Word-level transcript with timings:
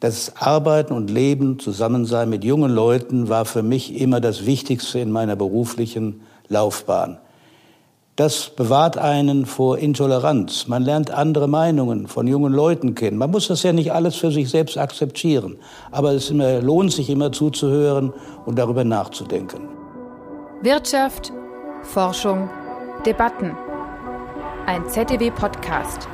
Das 0.00 0.36
Arbeiten 0.36 0.92
und 0.92 1.10
Leben, 1.10 1.58
Zusammensein 1.58 2.30
mit 2.30 2.44
jungen 2.44 2.70
Leuten 2.70 3.28
war 3.28 3.44
für 3.44 3.64
mich 3.64 4.00
immer 4.00 4.20
das 4.20 4.46
Wichtigste 4.46 5.00
in 5.00 5.10
meiner 5.10 5.34
beruflichen 5.34 6.20
Laufbahn. 6.48 7.18
Das 8.14 8.50
bewahrt 8.50 8.96
einen 8.96 9.46
vor 9.46 9.78
Intoleranz. 9.78 10.68
Man 10.68 10.82
lernt 10.82 11.10
andere 11.10 11.48
Meinungen 11.48 12.06
von 12.06 12.26
jungen 12.26 12.52
Leuten 12.52 12.94
kennen. 12.94 13.16
Man 13.16 13.30
muss 13.30 13.48
das 13.48 13.62
ja 13.64 13.72
nicht 13.72 13.92
alles 13.92 14.16
für 14.16 14.30
sich 14.30 14.50
selbst 14.50 14.78
akzeptieren, 14.78 15.56
aber 15.90 16.12
es 16.12 16.30
immer, 16.30 16.60
lohnt 16.60 16.92
sich 16.92 17.10
immer 17.10 17.32
zuzuhören 17.32 18.12
und 18.46 18.56
darüber 18.58 18.84
nachzudenken. 18.84 19.68
Wirtschaft, 20.62 21.32
Forschung, 21.82 22.48
Debatten. 23.04 23.56
Ein 24.66 24.88
ZDW-Podcast. 24.88 26.08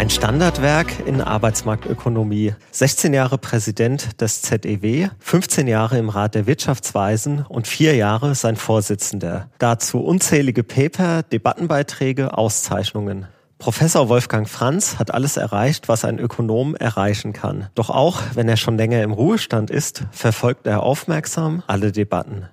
Ein 0.00 0.08
Standardwerk 0.08 1.06
in 1.06 1.20
Arbeitsmarktökonomie. 1.20 2.54
16 2.70 3.12
Jahre 3.12 3.36
Präsident 3.36 4.18
des 4.22 4.40
ZEW, 4.40 5.10
15 5.18 5.68
Jahre 5.68 5.98
im 5.98 6.08
Rat 6.08 6.34
der 6.34 6.46
Wirtschaftsweisen 6.46 7.44
und 7.46 7.66
vier 7.66 7.94
Jahre 7.94 8.34
sein 8.34 8.56
Vorsitzender. 8.56 9.50
Dazu 9.58 10.00
unzählige 10.00 10.62
Paper, 10.62 11.22
Debattenbeiträge, 11.22 12.38
Auszeichnungen. 12.38 13.26
Professor 13.58 14.08
Wolfgang 14.08 14.48
Franz 14.48 14.98
hat 14.98 15.12
alles 15.12 15.36
erreicht, 15.36 15.86
was 15.86 16.06
ein 16.06 16.18
Ökonom 16.18 16.74
erreichen 16.76 17.34
kann. 17.34 17.68
Doch 17.74 17.90
auch 17.90 18.22
wenn 18.32 18.48
er 18.48 18.56
schon 18.56 18.78
länger 18.78 19.02
im 19.02 19.12
Ruhestand 19.12 19.68
ist, 19.68 20.04
verfolgt 20.12 20.66
er 20.66 20.82
aufmerksam 20.82 21.62
alle 21.66 21.92
Debatten. 21.92 22.48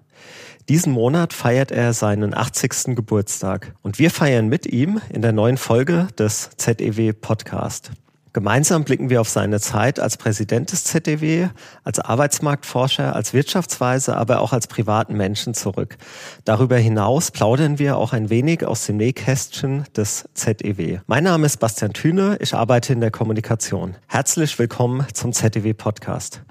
Diesen 0.69 0.91
Monat 0.91 1.31
feiert 1.31 1.71
er 1.71 1.93
seinen 1.93 2.33
80. 2.33 2.93
Geburtstag 2.93 3.73
und 3.83 3.99
wir 3.99 4.11
feiern 4.11 4.49
mit 4.49 4.65
ihm 4.65 4.99
in 5.09 5.21
der 5.21 5.31
neuen 5.31 5.55
Folge 5.55 6.09
des 6.19 6.49
ZEW 6.57 7.13
Podcast. 7.13 7.91
Gemeinsam 8.33 8.83
blicken 8.83 9.09
wir 9.09 9.21
auf 9.21 9.29
seine 9.29 9.61
Zeit 9.61 9.97
als 9.97 10.17
Präsident 10.17 10.73
des 10.73 10.83
ZDW, 10.83 11.47
als 11.85 11.99
Arbeitsmarktforscher, 11.99 13.15
als 13.15 13.33
Wirtschaftsweise, 13.33 14.17
aber 14.17 14.41
auch 14.41 14.51
als 14.51 14.67
privaten 14.67 15.15
Menschen 15.15 15.53
zurück. 15.53 15.97
Darüber 16.43 16.75
hinaus 16.77 17.31
plaudern 17.31 17.79
wir 17.79 17.95
auch 17.95 18.11
ein 18.11 18.29
wenig 18.29 18.65
aus 18.65 18.85
dem 18.85 18.97
Nähkästchen 18.97 19.85
des 19.95 20.27
ZEW. 20.33 20.99
Mein 21.07 21.23
Name 21.23 21.45
ist 21.45 21.57
Bastian 21.61 21.93
Thüne, 21.93 22.37
ich 22.41 22.53
arbeite 22.53 22.91
in 22.91 22.99
der 22.99 23.09
Kommunikation. 23.09 23.95
Herzlich 24.07 24.59
willkommen 24.59 25.07
zum 25.13 25.31
ZDW 25.31 25.73
Podcast. 25.73 26.43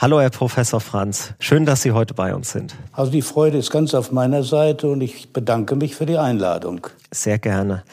Hallo, 0.00 0.18
Herr 0.18 0.30
Professor 0.30 0.80
Franz. 0.80 1.34
Schön, 1.40 1.66
dass 1.66 1.82
Sie 1.82 1.92
heute 1.92 2.14
bei 2.14 2.34
uns 2.34 2.52
sind. 2.52 2.74
Also 2.90 3.12
die 3.12 3.20
Freude 3.20 3.58
ist 3.58 3.70
ganz 3.70 3.92
auf 3.92 4.12
meiner 4.12 4.42
Seite 4.44 4.88
und 4.88 5.02
ich 5.02 5.34
bedanke 5.34 5.76
mich 5.76 5.94
für 5.94 6.06
die 6.06 6.16
Einladung. 6.16 6.86
Sehr 7.10 7.38
gerne. 7.38 7.84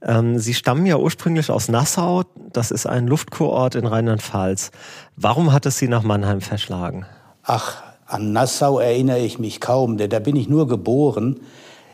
Ähm, 0.00 0.38
Sie 0.38 0.54
stammen 0.54 0.86
ja 0.86 0.96
ursprünglich 0.96 1.50
aus 1.50 1.68
Nassau. 1.68 2.22
Das 2.50 2.70
ist 2.70 2.86
ein 2.86 3.06
Luftkurort 3.06 3.74
in 3.74 3.84
Rheinland-Pfalz. 3.84 4.70
Warum 5.16 5.52
hat 5.52 5.66
es 5.66 5.76
Sie 5.76 5.86
nach 5.86 6.02
Mannheim 6.02 6.40
verschlagen? 6.40 7.04
Ach, 7.42 7.82
an 8.06 8.32
Nassau 8.32 8.78
erinnere 8.78 9.18
ich 9.18 9.38
mich 9.38 9.60
kaum, 9.60 9.98
denn 9.98 10.08
da 10.08 10.18
bin 10.18 10.36
ich 10.36 10.48
nur 10.48 10.66
geboren. 10.66 11.40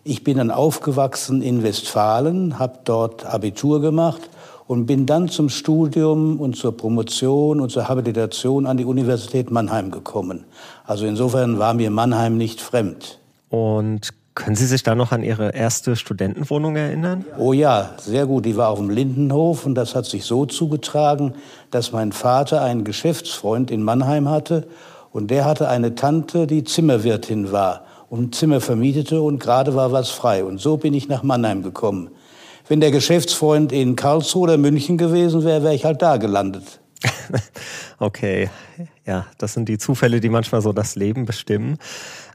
Ich 0.05 0.22
bin 0.22 0.37
dann 0.37 0.53
aufgewachsen 0.53 1.42
in 1.42 1.64
Westfalen, 1.64 2.61
habe 2.61 2.78
dort 2.84 3.27
Abitur 3.27 3.81
gemacht 3.81 4.31
und 4.67 4.86
bin 4.86 5.06
dann 5.06 5.28
zum 5.28 5.48
Studium 5.48 6.41
und 6.41 6.56
zur 6.56 6.77
Promotion 6.77 7.61
und 7.61 7.70
zur 7.70 7.89
Habilitation 7.89 8.67
an 8.67 8.77
die 8.77 8.84
Universität 8.84 9.50
Mannheim 9.50 9.91
gekommen. 9.91 10.45
Also 10.84 11.06
insofern 11.06 11.59
war 11.59 11.75
mir 11.75 11.91
Mannheim 11.91 12.36
nicht 12.36 12.61
fremd. 12.61 13.19
Und 13.48 14.12
können 14.34 14.56
Sie 14.56 14.67
sich 14.67 14.83
da 14.83 14.94
noch 14.94 15.12
an 15.12 15.22
Ihre 15.22 15.55
erste 15.55 15.97
Studentenwohnung 15.97 16.77
erinnern? 16.77 17.25
Oh 17.39 17.55
ja, 17.55 17.94
sehr 17.98 18.27
gut. 18.27 18.44
Die 18.44 18.56
war 18.56 18.69
auf 18.69 18.78
dem 18.78 18.91
Lindenhof 18.91 19.64
und 19.64 19.75
das 19.75 19.94
hat 19.94 20.05
sich 20.05 20.25
so 20.25 20.44
zugetragen, 20.44 21.34
dass 21.70 21.92
mein 21.92 22.12
Vater 22.12 22.61
einen 22.61 22.84
Geschäftsfreund 22.84 23.70
in 23.70 23.83
Mannheim 23.83 24.28
hatte 24.28 24.67
und 25.11 25.31
der 25.31 25.47
hatte 25.47 25.69
eine 25.69 25.94
Tante, 25.94 26.47
die 26.47 26.65
Zimmerwirtin 26.65 27.50
war 27.50 27.87
und 28.10 28.34
Zimmer 28.34 28.60
vermietete 28.60 29.22
und 29.22 29.38
gerade 29.38 29.75
war 29.75 29.91
was 29.91 30.10
frei. 30.10 30.44
Und 30.44 30.60
so 30.60 30.77
bin 30.77 30.93
ich 30.93 31.09
nach 31.09 31.22
Mannheim 31.22 31.62
gekommen. 31.62 32.10
Wenn 32.69 32.81
der 32.81 32.91
Geschäftsfreund 32.91 33.72
in 33.72 33.94
Karlsruhe 33.94 34.43
oder 34.43 34.59
München 34.59 34.99
gewesen 34.99 35.44
wäre, 35.44 35.62
wäre 35.62 35.75
ich 35.75 35.84
halt 35.84 36.03
da 36.03 36.16
gelandet. 36.16 36.81
okay, 37.99 38.50
ja, 39.06 39.27
das 39.38 39.54
sind 39.54 39.69
die 39.69 39.78
Zufälle, 39.78 40.21
die 40.21 40.28
manchmal 40.28 40.62
so 40.62 40.72
das 40.72 40.97
Leben 40.97 41.27
bestimmen. 41.27 41.78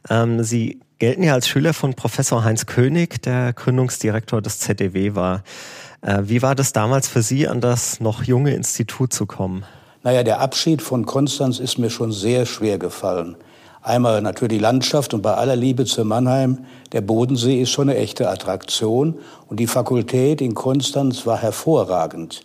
Ähm, 0.09 0.44
Sie 0.44 0.80
gelten 1.00 1.24
ja 1.24 1.34
als 1.34 1.47
Schüler 1.47 1.74
von 1.74 1.96
Professor 1.96 2.44
Heinz 2.44 2.66
König, 2.66 3.22
der 3.24 3.53
Gründungsdirektor 3.53 4.42
des 4.42 4.59
ZDW 4.59 5.16
war. 5.16 5.44
Äh, 6.02 6.22
wie 6.24 6.42
war 6.42 6.56
das 6.56 6.74
damals 6.74 7.08
für 7.08 7.22
Sie, 7.22 7.48
an 7.48 7.59
das 7.59 8.00
noch 8.00 8.24
junge 8.24 8.53
Institut 8.53 9.12
zu 9.12 9.25
kommen? 9.25 9.66
Naja, 10.03 10.24
der 10.24 10.40
Abschied 10.40 10.81
von 10.81 11.06
Konstanz 11.06 11.59
ist 11.59 11.78
mir 11.78 11.90
schon 11.90 12.12
sehr 12.12 12.46
schwer 12.46 12.80
gefallen. 12.80 13.36
Einmal 13.84 14.22
natürlich 14.22 14.58
die 14.58 14.64
Landschaft 14.64 15.14
und 15.16 15.24
bei 15.24 15.34
aller 15.34 15.56
Liebe 15.56 15.86
zu 15.86 16.06
Mannheim, 16.06 16.66
der 16.92 17.02
Bodensee 17.02 17.59
ist 17.59 17.72
schon 17.72 17.90
eine 17.90 17.97
echte 17.97 18.30
Attraktion 18.30 19.16
und 19.47 19.59
die 19.59 19.66
Fakultät 19.66 20.40
in 20.40 20.53
Konstanz 20.53 21.25
war 21.25 21.38
hervorragend. 21.38 22.42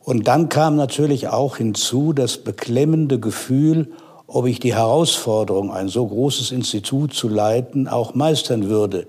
Und 0.00 0.26
dann 0.26 0.48
kam 0.48 0.76
natürlich 0.76 1.28
auch 1.28 1.58
hinzu 1.58 2.14
das 2.14 2.38
beklemmende 2.38 3.20
Gefühl, 3.20 3.92
ob 4.26 4.46
ich 4.46 4.58
die 4.58 4.74
Herausforderung, 4.74 5.70
ein 5.70 5.88
so 5.88 6.06
großes 6.06 6.50
Institut 6.50 7.12
zu 7.12 7.28
leiten, 7.28 7.86
auch 7.86 8.14
meistern 8.14 8.70
würde. 8.70 9.06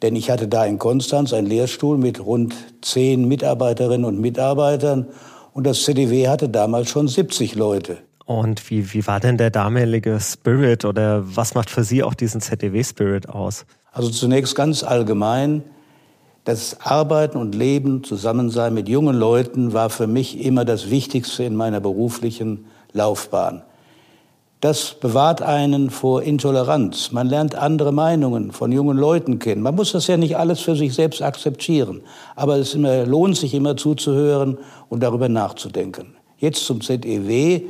Denn 0.00 0.16
ich 0.16 0.30
hatte 0.30 0.48
da 0.48 0.64
in 0.64 0.78
Konstanz 0.78 1.34
einen 1.34 1.46
Lehrstuhl 1.46 1.98
mit 1.98 2.24
rund 2.24 2.54
zehn 2.80 3.28
Mitarbeiterinnen 3.28 4.06
und 4.06 4.18
Mitarbeitern 4.18 5.08
und 5.52 5.66
das 5.66 5.82
CDW 5.82 6.26
hatte 6.28 6.48
damals 6.48 6.88
schon 6.88 7.06
70 7.06 7.54
Leute. 7.54 7.98
Und 8.24 8.70
wie, 8.70 8.92
wie 8.94 9.06
war 9.06 9.20
denn 9.20 9.36
der 9.36 9.50
damalige 9.50 10.18
Spirit 10.20 10.84
oder 10.84 11.22
was 11.24 11.54
macht 11.54 11.68
für 11.70 11.84
Sie 11.84 12.02
auch 12.02 12.14
diesen 12.14 12.40
ZDW-Spirit 12.40 13.28
aus? 13.28 13.66
Also 13.92 14.10
zunächst 14.10 14.56
ganz 14.56 14.82
allgemein, 14.82 15.62
das 16.44 16.80
Arbeiten 16.80 17.38
und 17.38 17.54
Leben, 17.54 18.04
Zusammensein 18.04 18.74
mit 18.74 18.88
jungen 18.88 19.16
Leuten 19.16 19.72
war 19.72 19.88
für 19.88 20.06
mich 20.06 20.44
immer 20.44 20.64
das 20.64 20.90
Wichtigste 20.90 21.44
in 21.44 21.54
meiner 21.56 21.80
beruflichen 21.80 22.66
Laufbahn. 22.92 23.62
Das 24.60 24.94
bewahrt 24.94 25.42
einen 25.42 25.90
vor 25.90 26.22
Intoleranz. 26.22 27.12
Man 27.12 27.28
lernt 27.28 27.54
andere 27.54 27.92
Meinungen 27.92 28.50
von 28.50 28.72
jungen 28.72 28.96
Leuten 28.96 29.38
kennen. 29.38 29.60
Man 29.60 29.74
muss 29.74 29.92
das 29.92 30.06
ja 30.06 30.16
nicht 30.16 30.38
alles 30.38 30.60
für 30.60 30.74
sich 30.74 30.94
selbst 30.94 31.20
akzeptieren, 31.20 32.00
aber 32.34 32.56
es 32.56 32.74
immer, 32.74 33.04
lohnt 33.04 33.36
sich 33.36 33.52
immer 33.52 33.76
zuzuhören 33.76 34.56
und 34.88 35.02
darüber 35.02 35.28
nachzudenken. 35.28 36.16
Jetzt 36.38 36.64
zum 36.64 36.80
ZEW. 36.80 37.60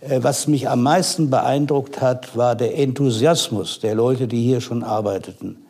Äh, 0.00 0.22
was 0.22 0.46
mich 0.46 0.68
am 0.68 0.82
meisten 0.82 1.30
beeindruckt 1.30 2.00
hat, 2.00 2.36
war 2.36 2.54
der 2.54 2.76
Enthusiasmus 2.78 3.80
der 3.80 3.94
Leute, 3.94 4.26
die 4.26 4.42
hier 4.42 4.60
schon 4.60 4.82
arbeiteten. 4.82 5.64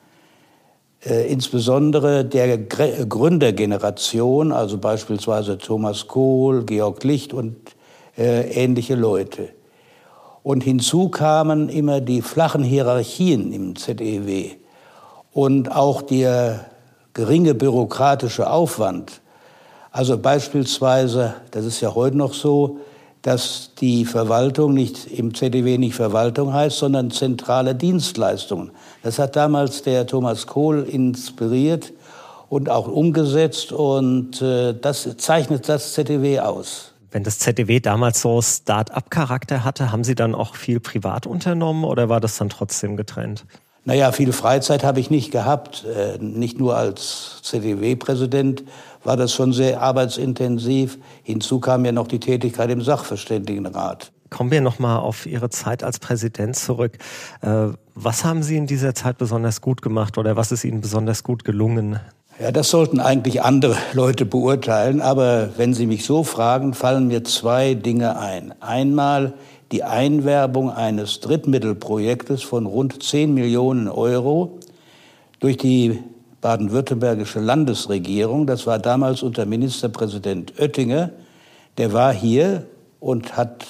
Äh, 1.04 1.30
insbesondere 1.32 2.24
der 2.24 2.58
Gründergeneration, 2.58 4.52
also 4.52 4.78
beispielsweise 4.78 5.58
Thomas 5.58 6.06
Kohl, 6.06 6.64
Georg 6.64 7.02
Licht 7.04 7.32
und 7.32 7.56
äh, 8.16 8.50
ähnliche 8.52 8.94
Leute. 8.94 9.48
Und 10.42 10.62
hinzu 10.62 11.08
kamen 11.08 11.68
immer 11.68 12.00
die 12.00 12.22
flachen 12.22 12.62
Hierarchien 12.62 13.52
im 13.52 13.76
ZEW 13.76 14.50
und 15.32 15.70
auch 15.70 16.02
der 16.02 16.66
geringe 17.12 17.54
bürokratische 17.54 18.50
Aufwand. 18.50 19.20
Also 19.90 20.16
beispielsweise, 20.18 21.34
das 21.50 21.64
ist 21.64 21.80
ja 21.80 21.94
heute 21.94 22.16
noch 22.16 22.32
so, 22.32 22.78
dass 23.22 23.72
die 23.80 24.04
Verwaltung 24.04 24.72
nicht 24.72 25.06
im 25.06 25.34
ZDW 25.34 25.78
nicht 25.78 25.94
Verwaltung 25.94 26.52
heißt, 26.52 26.78
sondern 26.78 27.10
zentrale 27.10 27.74
Dienstleistungen. 27.74 28.70
Das 29.02 29.18
hat 29.18 29.36
damals 29.36 29.82
der 29.82 30.06
Thomas 30.06 30.46
Kohl 30.46 30.82
inspiriert 30.84 31.92
und 32.48 32.68
auch 32.68 32.88
umgesetzt 32.88 33.72
und 33.72 34.40
äh, 34.40 34.74
das 34.74 35.16
zeichnet 35.18 35.68
das 35.68 35.92
ZDW 35.92 36.40
aus. 36.40 36.92
Wenn 37.12 37.24
das 37.24 37.38
ZDW 37.40 37.80
damals 37.80 38.22
so 38.22 38.40
Start-up-Charakter 38.40 39.64
hatte, 39.64 39.90
haben 39.92 40.04
Sie 40.04 40.14
dann 40.14 40.34
auch 40.34 40.54
viel 40.54 40.80
privat 40.80 41.26
unternommen 41.26 41.84
oder 41.84 42.08
war 42.08 42.20
das 42.20 42.38
dann 42.38 42.48
trotzdem 42.48 42.96
getrennt? 42.96 43.44
Naja, 43.84 44.12
viel 44.12 44.32
Freizeit 44.32 44.84
habe 44.84 45.00
ich 45.00 45.10
nicht 45.10 45.32
gehabt. 45.32 45.84
Äh, 45.84 46.18
nicht 46.18 46.58
nur 46.58 46.76
als 46.76 47.40
ZDW-Präsident 47.42 48.64
war 49.04 49.16
das 49.16 49.32
schon 49.32 49.52
sehr 49.52 49.80
arbeitsintensiv. 49.80 50.98
Hinzu 51.22 51.60
kam 51.60 51.84
ja 51.84 51.92
noch 51.92 52.08
die 52.08 52.20
Tätigkeit 52.20 52.70
im 52.70 52.82
Sachverständigenrat. 52.82 54.12
Kommen 54.30 54.52
wir 54.52 54.60
nochmal 54.60 54.98
auf 54.98 55.26
Ihre 55.26 55.50
Zeit 55.50 55.82
als 55.82 55.98
Präsident 55.98 56.54
zurück. 56.54 56.98
Äh, 57.42 57.68
was 57.94 58.24
haben 58.24 58.42
Sie 58.42 58.56
in 58.56 58.66
dieser 58.66 58.94
Zeit 58.94 59.18
besonders 59.18 59.60
gut 59.60 59.82
gemacht 59.82 60.18
oder 60.18 60.36
was 60.36 60.52
ist 60.52 60.64
Ihnen 60.64 60.80
besonders 60.80 61.24
gut 61.24 61.44
gelungen? 61.44 61.98
Ja, 62.40 62.52
das 62.52 62.70
sollten 62.70 63.00
eigentlich 63.00 63.42
andere 63.42 63.76
Leute 63.92 64.24
beurteilen. 64.24 65.00
Aber 65.00 65.50
wenn 65.56 65.74
Sie 65.74 65.86
mich 65.86 66.04
so 66.04 66.22
fragen, 66.22 66.74
fallen 66.74 67.08
mir 67.08 67.24
zwei 67.24 67.74
Dinge 67.74 68.18
ein. 68.18 68.54
Einmal 68.60 69.34
die 69.72 69.82
Einwerbung 69.82 70.70
eines 70.70 71.20
Drittmittelprojektes 71.20 72.42
von 72.42 72.66
rund 72.66 73.02
10 73.02 73.34
Millionen 73.34 73.88
Euro 73.88 74.58
durch 75.38 75.56
die 75.56 75.98
baden-württembergische 76.40 77.40
Landesregierung, 77.40 78.46
das 78.46 78.66
war 78.66 78.78
damals 78.78 79.22
unter 79.22 79.46
Ministerpräsident 79.46 80.58
Oettinger, 80.58 81.10
der 81.78 81.92
war 81.92 82.12
hier 82.12 82.66
und 82.98 83.36
hat 83.36 83.66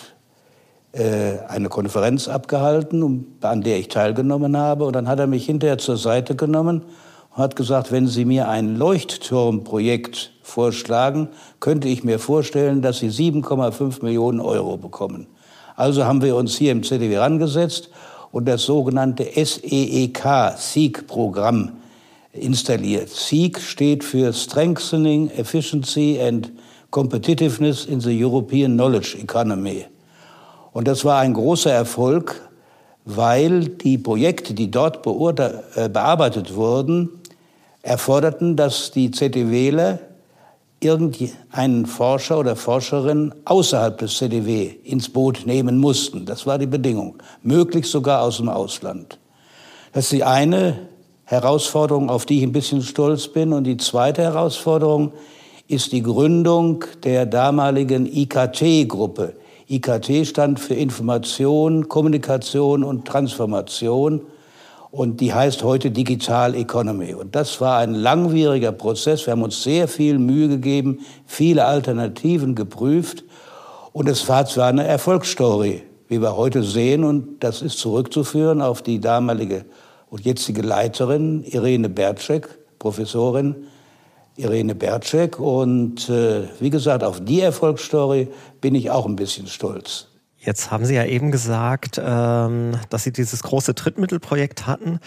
äh, 0.92 1.38
eine 1.48 1.68
Konferenz 1.68 2.28
abgehalten, 2.28 3.36
an 3.42 3.62
der 3.62 3.78
ich 3.78 3.88
teilgenommen 3.88 4.56
habe. 4.56 4.84
Und 4.84 4.96
dann 4.96 5.06
hat 5.08 5.20
er 5.20 5.28
mich 5.28 5.46
hinterher 5.46 5.78
zur 5.78 5.96
Seite 5.96 6.34
genommen 6.34 6.82
und 7.30 7.36
hat 7.36 7.54
gesagt, 7.54 7.92
wenn 7.92 8.08
Sie 8.08 8.24
mir 8.24 8.48
ein 8.48 8.76
Leuchtturmprojekt 8.76 10.32
vorschlagen, 10.42 11.28
könnte 11.60 11.86
ich 11.86 12.02
mir 12.02 12.18
vorstellen, 12.18 12.82
dass 12.82 12.98
Sie 12.98 13.08
7,5 13.08 14.02
Millionen 14.02 14.40
Euro 14.40 14.76
bekommen. 14.76 15.28
Also 15.76 16.04
haben 16.04 16.22
wir 16.22 16.34
uns 16.34 16.56
hier 16.56 16.72
im 16.72 16.82
ZDW 16.82 17.18
rangesetzt 17.18 17.90
und 18.32 18.46
das 18.46 18.64
sogenannte 18.64 19.24
SEEK, 19.24 20.24
SEEK-Programm 20.56 21.79
installiert. 22.32 23.08
SEEK 23.08 23.60
steht 23.60 24.04
für 24.04 24.32
Strengthening 24.32 25.30
Efficiency 25.30 26.20
and 26.20 26.52
Competitiveness 26.90 27.86
in 27.86 28.00
the 28.00 28.24
European 28.24 28.74
Knowledge 28.74 29.18
Economy. 29.20 29.86
Und 30.72 30.86
das 30.86 31.04
war 31.04 31.20
ein 31.20 31.34
großer 31.34 31.72
Erfolg, 31.72 32.40
weil 33.04 33.68
die 33.68 33.98
Projekte, 33.98 34.54
die 34.54 34.70
dort 34.70 35.06
äh, 35.06 35.88
bearbeitet 35.88 36.54
wurden, 36.54 37.10
erforderten, 37.82 38.56
dass 38.56 38.90
die 38.90 39.10
ZDWler 39.10 39.98
irgendeinen 40.80 41.86
Forscher 41.86 42.38
oder 42.38 42.56
Forscherin 42.56 43.34
außerhalb 43.44 43.98
des 43.98 44.16
ZDW 44.16 44.70
ins 44.84 45.08
Boot 45.08 45.42
nehmen 45.44 45.78
mussten. 45.78 46.24
Das 46.24 46.46
war 46.46 46.58
die 46.58 46.66
Bedingung. 46.66 47.16
Möglichst 47.42 47.92
sogar 47.92 48.22
aus 48.22 48.38
dem 48.38 48.48
Ausland. 48.48 49.18
Das 49.92 50.04
ist 50.04 50.12
die 50.12 50.24
eine 50.24 50.88
Herausforderung, 51.30 52.10
auf 52.10 52.26
die 52.26 52.38
ich 52.38 52.42
ein 52.42 52.50
bisschen 52.50 52.82
stolz 52.82 53.28
bin. 53.28 53.52
Und 53.52 53.62
die 53.62 53.76
zweite 53.76 54.22
Herausforderung 54.22 55.12
ist 55.68 55.92
die 55.92 56.02
Gründung 56.02 56.84
der 57.04 57.24
damaligen 57.24 58.04
IKT-Gruppe. 58.04 59.34
IKT 59.68 60.26
stand 60.26 60.58
für 60.58 60.74
Information, 60.74 61.88
Kommunikation 61.88 62.82
und 62.82 63.04
Transformation 63.06 64.22
und 64.90 65.20
die 65.20 65.32
heißt 65.32 65.62
heute 65.62 65.92
Digital 65.92 66.56
Economy. 66.56 67.14
Und 67.14 67.36
das 67.36 67.60
war 67.60 67.78
ein 67.78 67.94
langwieriger 67.94 68.72
Prozess. 68.72 69.24
Wir 69.24 69.30
haben 69.30 69.44
uns 69.44 69.62
sehr 69.62 69.86
viel 69.86 70.18
Mühe 70.18 70.48
gegeben, 70.48 70.98
viele 71.26 71.64
Alternativen 71.64 72.56
geprüft 72.56 73.22
und 73.92 74.08
es 74.08 74.28
war 74.28 74.46
zwar 74.46 74.66
eine 74.66 74.84
Erfolgsstory, 74.84 75.84
wie 76.08 76.20
wir 76.20 76.36
heute 76.36 76.64
sehen, 76.64 77.04
und 77.04 77.38
das 77.38 77.62
ist 77.62 77.78
zurückzuführen 77.78 78.60
auf 78.60 78.82
die 78.82 78.98
damalige 78.98 79.64
und 80.10 80.24
jetzige 80.24 80.62
Leiterin 80.62 81.44
Irene 81.44 81.88
Bertschek, 81.88 82.48
Professorin 82.78 83.54
Irene 84.36 84.74
Bertschek. 84.74 85.38
Und 85.38 86.08
äh, 86.08 86.42
wie 86.58 86.70
gesagt, 86.70 87.04
auf 87.04 87.24
die 87.24 87.40
Erfolgsstory 87.40 88.28
bin 88.60 88.74
ich 88.74 88.90
auch 88.90 89.06
ein 89.06 89.16
bisschen 89.16 89.46
stolz. 89.46 90.09
Jetzt 90.42 90.70
haben 90.70 90.86
Sie 90.86 90.94
ja 90.94 91.04
eben 91.04 91.30
gesagt, 91.30 92.00
ähm, 92.02 92.72
dass 92.88 93.04
Sie 93.04 93.12
dieses 93.12 93.42
große 93.42 93.74
Trittmittelprojekt 93.74 94.66
hatten. 94.66 94.98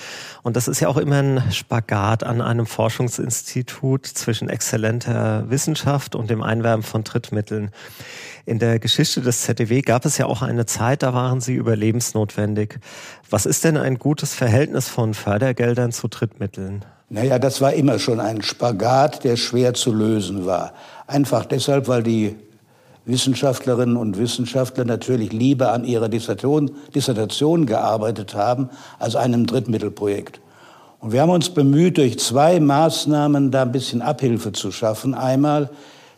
Und 0.44 0.56
das 0.56 0.68
ist 0.68 0.80
ja 0.80 0.88
auch 0.88 0.97
immer 0.97 1.24
ein 1.24 1.51
Spagat 1.51 2.24
an 2.24 2.39
einem 2.39 2.68
Forschungsinstitut 2.68 4.06
zwischen 4.06 4.47
exzellenter 4.47 5.50
Wissenschaft 5.50 6.13
und 6.13 6.30
dem 6.30 6.44
Einwerben 6.44 6.83
von 6.83 7.03
Trittmitteln. 7.03 7.71
In 8.45 8.59
der 8.59 8.77
Geschichte 8.77 9.21
des 9.21 9.41
ZDW 9.41 9.81
gab 9.81 10.06
es 10.06 10.19
ja 10.19 10.27
auch 10.27 10.44
eine 10.44 10.68
Zeit, 10.68 11.01
da 11.01 11.15
waren 11.15 11.41
Sie 11.41 11.56
überlebensnotwendig. 11.56 12.77
Was 13.27 13.47
ist 13.47 13.63
denn 13.63 13.77
ein 13.77 13.97
gutes 13.97 14.35
Verhältnis 14.35 14.88
von 14.88 15.15
Fördergeldern 15.15 15.91
zu 15.91 16.09
Trittmitteln? 16.09 16.85
Naja, 17.09 17.39
das 17.39 17.59
war 17.59 17.74
immer 17.74 17.97
schon 17.97 18.19
ein 18.19 18.44
Spagat, 18.44 19.24
der 19.24 19.38
schwer 19.38 19.74
zu 19.74 19.91
lösen 19.91 20.45
war. 20.45 20.74
Einfach 21.07 21.45
deshalb, 21.45 21.88
weil 21.88 22.03
die 22.03 22.35
Wissenschaftlerinnen 23.06 23.98
und 23.98 24.18
Wissenschaftler 24.18 24.86
natürlich 24.86 25.34
lieber 25.34 25.74
an 25.74 25.84
ihrer 25.84 26.10
Dissertation, 26.10 26.72
Dissertation 26.96 27.66
gearbeitet 27.66 28.34
haben 28.36 28.70
als 29.00 29.16
einem 29.16 29.46
Drittmittelprojekt. 29.46 30.40
Und 31.00 31.12
wir 31.12 31.22
haben 31.22 31.32
uns 31.32 31.50
bemüht, 31.50 31.98
durch 31.98 32.18
zwei 32.20 32.62
Maßnahmen 32.62 33.52
da 33.52 33.64
ein 33.64 33.74
bisschen 33.74 34.02
Abhilfe 34.02 34.54
zu 34.54 34.72
schaffen. 34.72 35.14
Einmal, 35.14 35.70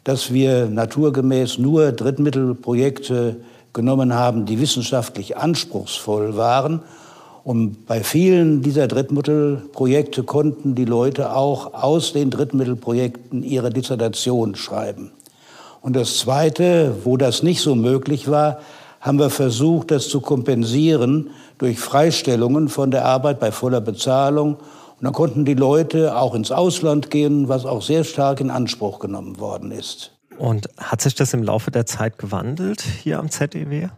dass 0.04 0.32
wir 0.32 0.68
naturgemäß 0.68 1.58
nur 1.58 1.92
Drittmittelprojekte 1.92 3.38
genommen 3.74 4.14
haben, 4.14 4.46
die 4.46 4.60
wissenschaftlich 4.60 5.38
anspruchsvoll 5.38 6.38
waren. 6.38 6.84
Und 7.44 7.88
bei 7.88 8.04
vielen 8.04 8.62
dieser 8.62 8.88
Drittmittelprojekte 8.88 10.24
konnten 10.24 10.76
die 10.76 10.86
Leute 10.86 11.36
auch 11.36 11.74
aus 11.74 12.14
den 12.14 12.30
Drittmittelprojekten 12.30 13.42
ihre 13.42 13.72
Dissertation 13.72 14.54
schreiben. 14.54 15.12
Und 15.86 15.96
das 15.96 16.18
Zweite, 16.18 16.96
wo 17.04 17.16
das 17.16 17.44
nicht 17.44 17.62
so 17.62 17.76
möglich 17.76 18.28
war, 18.28 18.58
haben 19.02 19.20
wir 19.20 19.30
versucht, 19.30 19.92
das 19.92 20.10
zu 20.10 20.20
kompensieren 20.20 21.30
durch 21.60 21.78
Freistellungen 21.78 22.70
von 22.70 22.90
der 22.90 23.06
Arbeit 23.06 23.40
bei 23.40 23.52
voller 23.52 23.82
Bezahlung. 23.82 24.56
Und 24.56 25.04
dann 25.04 25.14
konnten 25.14 25.46
die 25.46 25.54
Leute 25.54 26.18
auch 26.18 26.34
ins 26.34 26.52
Ausland 26.52 27.12
gehen, 27.12 27.50
was 27.50 27.68
auch 27.68 27.84
sehr 27.84 28.04
stark 28.04 28.40
in 28.40 28.50
Anspruch 28.50 28.98
genommen 28.98 29.40
worden 29.40 29.70
ist. 29.70 30.14
Und 30.40 30.70
hat 30.80 31.02
sich 31.02 31.14
das 31.14 31.36
im 31.36 31.44
Laufe 31.44 31.70
der 31.70 31.86
Zeit 31.86 32.18
gewandelt 32.18 32.82
hier 33.04 33.20
am 33.20 33.30
ZEW? 33.30 33.90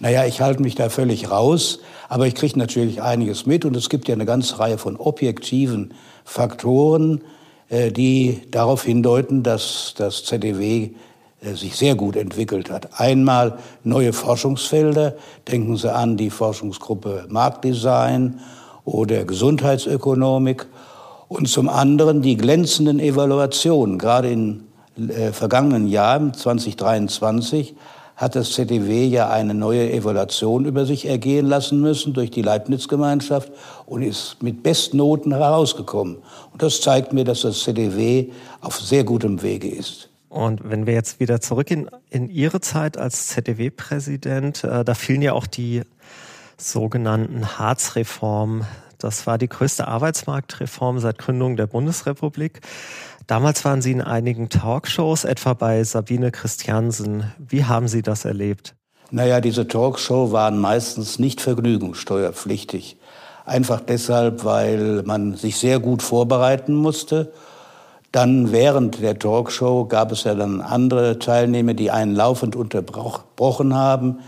Naja, 0.00 0.24
ich 0.24 0.40
halte 0.40 0.60
mich 0.60 0.74
da 0.74 0.88
völlig 0.88 1.30
raus, 1.30 1.78
aber 2.08 2.26
ich 2.26 2.34
kriege 2.34 2.58
natürlich 2.58 3.00
einiges 3.00 3.46
mit 3.46 3.64
und 3.64 3.76
es 3.76 3.88
gibt 3.88 4.08
ja 4.08 4.14
eine 4.16 4.26
ganze 4.26 4.58
Reihe 4.58 4.76
von 4.76 4.96
objektiven 4.96 5.94
Faktoren, 6.24 7.22
äh, 7.68 7.92
die 7.92 8.42
darauf 8.50 8.82
hindeuten, 8.82 9.44
dass 9.44 9.94
das 9.96 10.24
ZDW 10.24 10.82
äh, 10.86 10.94
sich 11.40 11.76
sehr 11.76 11.94
gut 11.94 12.16
entwickelt 12.16 12.70
hat. 12.70 13.00
Einmal 13.00 13.58
neue 13.84 14.12
Forschungsfelder, 14.12 15.14
denken 15.46 15.76
Sie 15.76 15.92
an 15.92 16.16
die 16.16 16.30
Forschungsgruppe 16.30 17.26
Marktdesign 17.28 18.40
oder 18.84 19.24
Gesundheitsökonomik 19.24 20.66
und 21.28 21.48
zum 21.48 21.68
anderen 21.68 22.22
die 22.22 22.36
glänzenden 22.36 22.98
Evaluationen. 22.98 23.98
Gerade 23.98 24.30
in 24.30 24.64
äh, 24.96 25.32
vergangenen 25.32 25.86
Jahren, 25.86 26.34
2023, 26.34 27.76
hat 28.16 28.34
das 28.34 28.52
ZDW 28.52 29.06
ja 29.06 29.30
eine 29.30 29.54
neue 29.54 29.92
Evaluation 29.92 30.64
über 30.64 30.84
sich 30.84 31.06
ergehen 31.06 31.46
lassen 31.46 31.80
müssen 31.80 32.14
durch 32.14 32.32
die 32.32 32.42
Leibniz-Gemeinschaft 32.42 33.52
und 33.86 34.02
ist 34.02 34.42
mit 34.42 34.64
Bestnoten 34.64 35.32
herausgekommen. 35.32 36.16
Und 36.52 36.60
das 36.60 36.80
zeigt 36.80 37.12
mir, 37.12 37.22
dass 37.22 37.42
das 37.42 37.60
ZDW 37.60 38.30
auf 38.60 38.80
sehr 38.80 39.04
gutem 39.04 39.40
Wege 39.40 39.68
ist. 39.68 40.07
Und 40.28 40.60
wenn 40.68 40.86
wir 40.86 40.94
jetzt 40.94 41.20
wieder 41.20 41.40
zurückgehen 41.40 41.88
in 42.10 42.28
Ihre 42.28 42.60
Zeit 42.60 42.98
als 42.98 43.28
ZDW-Präsident, 43.28 44.64
äh, 44.64 44.84
da 44.84 44.94
fielen 44.94 45.22
ja 45.22 45.32
auch 45.32 45.46
die 45.46 45.82
sogenannten 46.58 47.58
Harz-Reformen. 47.58 48.66
Das 48.98 49.26
war 49.26 49.38
die 49.38 49.48
größte 49.48 49.86
Arbeitsmarktreform 49.86 50.98
seit 50.98 51.18
Gründung 51.18 51.56
der 51.56 51.66
Bundesrepublik. 51.66 52.60
Damals 53.26 53.64
waren 53.64 53.80
Sie 53.80 53.92
in 53.92 54.02
einigen 54.02 54.48
Talkshows, 54.48 55.24
etwa 55.24 55.54
bei 55.54 55.84
Sabine 55.84 56.30
Christiansen. 56.30 57.32
Wie 57.38 57.64
haben 57.64 57.86
Sie 57.86 58.02
das 58.02 58.24
erlebt? 58.24 58.74
Naja, 59.10 59.40
diese 59.40 59.68
Talkshow 59.68 60.32
waren 60.32 60.58
meistens 60.58 61.18
nicht 61.18 61.40
vergnügungssteuerpflichtig. 61.40 62.98
Einfach 63.46 63.80
deshalb, 63.80 64.44
weil 64.44 65.02
man 65.04 65.36
sich 65.36 65.56
sehr 65.56 65.78
gut 65.78 66.02
vorbereiten 66.02 66.74
musste 66.74 67.32
dann 68.12 68.52
während 68.52 69.02
der 69.02 69.18
Talkshow 69.18 69.84
gab 69.84 70.12
es 70.12 70.24
ja 70.24 70.34
dann 70.34 70.60
andere 70.60 71.18
Teilnehmer, 71.18 71.74
die 71.74 71.90
einen 71.90 72.14
laufend 72.14 72.56
unterbrochen 72.56 73.74
haben. 73.74 74.20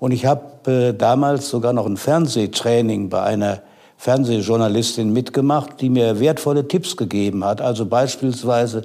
Und 0.00 0.12
ich 0.12 0.26
habe 0.26 0.70
äh, 0.70 0.92
damals 0.92 1.48
sogar 1.48 1.72
noch 1.72 1.86
ein 1.86 1.96
Fernsehtraining 1.96 3.08
bei 3.08 3.22
einer 3.22 3.62
Fernsehjournalistin 3.96 5.12
mitgemacht, 5.12 5.80
die 5.80 5.90
mir 5.90 6.20
wertvolle 6.20 6.66
Tipps 6.66 6.96
gegeben 6.96 7.44
hat. 7.44 7.60
Also 7.60 7.86
beispielsweise 7.86 8.82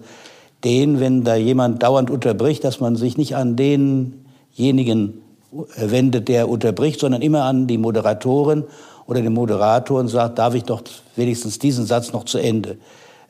den, 0.63 1.00
wenn 1.00 1.24
da 1.24 1.36
jemand 1.36 1.83
dauernd 1.83 2.10
unterbricht, 2.10 2.63
dass 2.63 2.79
man 2.79 2.95
sich 2.95 3.17
nicht 3.17 3.36
an 3.36 3.55
denjenigen 3.55 5.22
äh, 5.51 5.91
wendet, 5.91 6.27
der 6.27 6.48
unterbricht, 6.48 7.00
sondern 7.00 7.24
immer 7.24 7.43
an 7.45 7.65
die 7.65 7.79
Moderatorin 7.79 8.65
oder 9.07 9.22
den 9.22 9.33
Moderator 9.33 10.00
und 10.00 10.10
sagt, 10.10 10.38
darf 10.38 10.53
ich 10.53 10.63
doch 10.63 10.83
wenigstens 11.15 11.57
diesen 11.57 11.86
Satz 11.88 12.13
noch 12.13 12.25
zu 12.25 12.38
Ende 12.38 12.77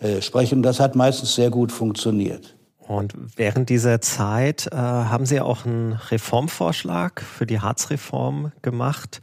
äh, 0.03 0.22
sprechen. 0.22 0.62
Das 0.62 0.79
hat 0.79 0.95
meistens 0.95 1.33
sehr 1.36 1.50
gut 1.50 1.72
funktioniert. 1.72 2.55
Und 2.88 3.13
während 3.38 3.69
dieser 3.69 4.01
Zeit 4.01 4.67
äh, 4.72 4.75
haben 4.75 5.25
Sie 5.25 5.39
auch 5.39 5.65
einen 5.65 5.93
Reformvorschlag 5.93 7.22
für 7.22 7.45
die 7.45 7.62
Harzreform 7.62 8.51
gemacht, 8.62 9.22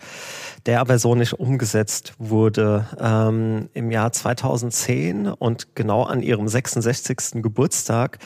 der 0.65 0.81
aber 0.81 0.99
so 0.99 1.15
nicht 1.15 1.35
umgesetzt 1.35 2.15
wurde. 2.19 2.87
Ähm, 2.99 3.69
Im 3.75 3.91
Jahr 3.91 4.13
2010 4.13 5.29
und 5.29 5.75
genau 5.75 6.05
an 6.05 6.23
Ihrem 6.23 6.49
66. 6.49 7.43
Geburtstag 7.43 8.19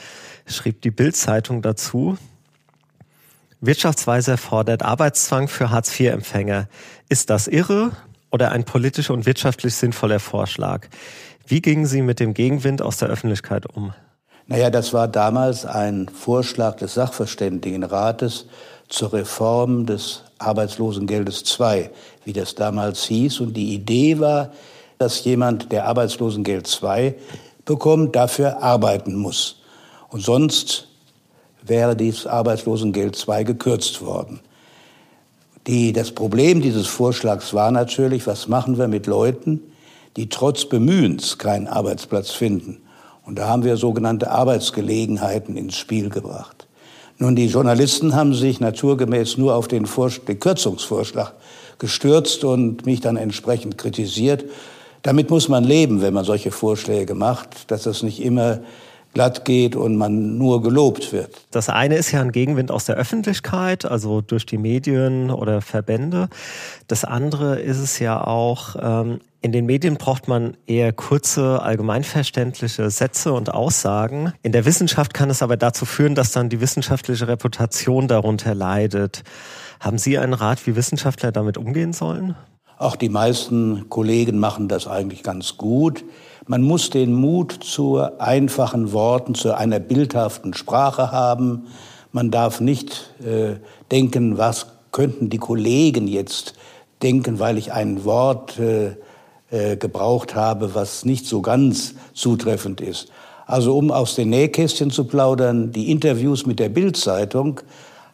schrieb 0.47 0.83
die 0.83 0.93
Bild-Zeitung 0.93 1.63
dazu, 1.63 2.17
Wirtschaftsweise 3.61 4.37
fordert 4.37 4.83
Arbeitszwang 4.83 5.49
für 5.49 5.71
Hartz-IV-Empfänger. 5.71 6.69
Ist 7.09 7.31
das 7.31 7.49
irre 7.49 7.93
oder 8.31 8.53
ein 8.53 8.65
politisch 8.65 9.09
und 9.09 9.25
wirtschaftlich 9.25 9.75
sinnvoller 9.75 10.21
Vorschlag? 10.21 10.89
Wie 11.47 11.61
gingen 11.61 11.87
Sie 11.87 12.01
mit 12.01 12.21
dem 12.21 12.33
Gegenwind 12.33 12.81
aus 12.81 12.97
der 12.97 13.09
Öffentlichkeit 13.09 13.67
um? 13.67 13.93
Naja, 14.47 14.71
das 14.71 14.93
war 14.93 15.09
damals 15.09 15.67
ein 15.67 16.09
Vorschlag 16.09 16.77
des 16.77 16.95
Sachverständigenrates 16.95 18.47
zur 18.89 19.13
Reform 19.13 19.87
des 19.87 20.23
Arbeitslosengeldes 20.39 21.45
II, 21.59 21.91
wie 22.25 22.33
das 22.33 22.55
damals 22.55 23.05
hieß. 23.05 23.41
Und 23.41 23.55
die 23.55 23.75
Idee 23.75 24.19
war, 24.19 24.53
dass 24.99 25.25
jemand, 25.25 25.73
der 25.73 25.87
Arbeitslosengeld 25.87 26.69
II 26.83 27.15
bekommt, 27.65 28.17
dafür 28.17 28.63
arbeiten 28.63 29.15
muss. 29.15 29.63
Und 30.09 30.21
sonst 30.21 30.89
wäre 31.63 31.97
dieses 31.97 32.27
Arbeitslosengeld 32.27 33.23
II 33.27 33.45
gekürzt 33.45 34.03
worden. 34.03 34.41
Die, 35.67 35.93
das 35.93 36.13
Problem 36.13 36.61
dieses 36.61 36.87
Vorschlags 36.87 37.55
war 37.55 37.71
natürlich, 37.71 38.27
was 38.27 38.49
machen 38.49 38.79
wir 38.79 38.89
mit 38.89 39.07
Leuten, 39.07 39.63
die 40.17 40.29
trotz 40.29 40.67
Bemühens 40.67 41.39
keinen 41.39 41.67
Arbeitsplatz 41.67 42.31
finden. 42.31 42.81
Und 43.25 43.39
da 43.39 43.49
haben 43.49 43.65
wir 43.65 43.77
sogenannte 43.77 44.31
Arbeitsgelegenheiten 44.31 45.57
ins 45.57 45.77
Spiel 45.77 46.11
gebracht. 46.11 46.67
Nun, 47.19 47.37
die 47.37 47.47
Journalisten 47.47 48.15
haben 48.15 48.35
sich 48.35 48.61
naturgemäß 48.61 49.39
nur 49.39 49.55
auf 49.55 49.69
den, 49.69 49.87
Vor 49.87 50.11
den 50.11 50.41
Kürzungsvorschlag 50.41 51.33
gestürzt 51.79 52.45
und 52.45 52.87
mich 52.87 53.01
dann 53.01 53.17
entsprechend 53.17 53.79
kritisiert. 53.79 54.45
Damit 55.03 55.31
muss 55.31 55.49
man 55.49 55.65
leben, 55.65 56.03
wenn 56.03 56.15
man 56.15 56.25
solche 56.25 56.51
Vorschläge 56.51 57.15
macht, 57.15 57.71
dass 57.71 57.85
das 57.85 58.03
nicht 58.03 58.23
immer 58.23 58.61
glatt 59.15 59.45
geht 59.45 59.77
und 59.77 59.97
man 59.97 60.37
nur 60.37 60.63
gelobt 60.63 61.13
wird. 61.13 61.47
Das 61.51 61.69
eine 61.69 61.97
ist 61.97 62.11
ja 62.13 62.21
ein 62.21 62.33
Gegenwind 62.33 62.71
aus 62.71 62.85
der 62.85 62.97
Öffentlichkeit, 62.97 63.85
also 63.85 64.21
durch 64.21 64.45
die 64.45 64.59
Medien 64.59 65.31
oder 65.31 65.63
Verbände. 65.63 66.29
Das 66.89 67.05
andere 67.05 67.61
ist 67.61 67.79
es 67.79 67.99
ja 68.01 68.23
auch, 68.23 68.77
ähm, 68.81 69.21
in 69.41 69.53
den 69.53 69.67
Medien 69.67 69.97
braucht 69.97 70.27
man 70.27 70.57
eher 70.67 70.93
kurze, 70.93 71.61
allgemeinverständliche 71.63 72.91
Sätze 72.91 73.33
und 73.33 73.53
Aussagen. 73.53 74.33
In 74.43 74.53
der 74.53 74.65
Wissenschaft 74.65 75.13
kann 75.13 75.29
es 75.29 75.43
aber 75.43 75.57
dazu 75.57 75.85
führen, 75.85 76.15
dass 76.15 76.33
dann 76.33 76.49
die 76.49 76.61
wissenschaftliche 76.61 77.29
Reputation 77.29 78.09
darunter 78.09 78.55
leidet. 78.55 79.23
Haben 79.81 79.99
Sie 79.99 80.19
einen 80.19 80.33
Rat, 80.33 80.67
wie 80.67 80.77
Wissenschaftler 80.77 81.31
damit 81.31 81.59
umgehen 81.59 81.93
sollen? 81.93 82.37
Auch 82.79 82.97
die 82.97 83.09
meisten 83.09 83.89
Kollegen 83.89 84.39
machen 84.39 84.69
das 84.69 84.87
eigentlich 84.87 85.23
ganz 85.23 85.57
gut. 85.57 86.05
Man 86.47 86.63
muss 86.63 86.91
den 86.91 87.15
Mut 87.15 87.53
zu 87.63 88.01
einfachen 88.19 88.93
Worten, 88.93 89.35
zu 89.35 89.57
einer 89.57 89.81
bildhaften 89.81 90.55
Sprache 90.55 91.13
haben. 91.13 91.67
Man 92.13 92.31
darf 92.31 92.61
nicht 92.61 93.15
äh, 93.25 93.57
denken, 93.91 94.39
was 94.39 94.67
könnten 94.93 95.31
die 95.31 95.39
Kollegen 95.39 96.07
jetzt 96.07 96.55
denken, 97.03 97.39
weil 97.39 97.59
ich 97.59 97.73
ein 97.73 98.05
Wort 98.05 98.59
äh, 98.59 98.97
äh, 99.51 99.77
gebraucht 99.77 100.35
habe, 100.35 100.75
was 100.75 101.05
nicht 101.05 101.27
so 101.27 101.43
ganz 101.43 101.95
zutreffend 102.13 102.81
ist. 102.81 103.09
Also 103.47 103.77
um 103.77 103.91
aus 103.91 104.15
den 104.15 104.31
Nähkästchen 104.31 104.91
zu 104.91 105.05
plaudern, 105.05 105.71
die 105.71 105.91
Interviews 105.91 106.47
mit 106.47 106.59
der 106.59 106.71
Bildzeitung 106.71 107.61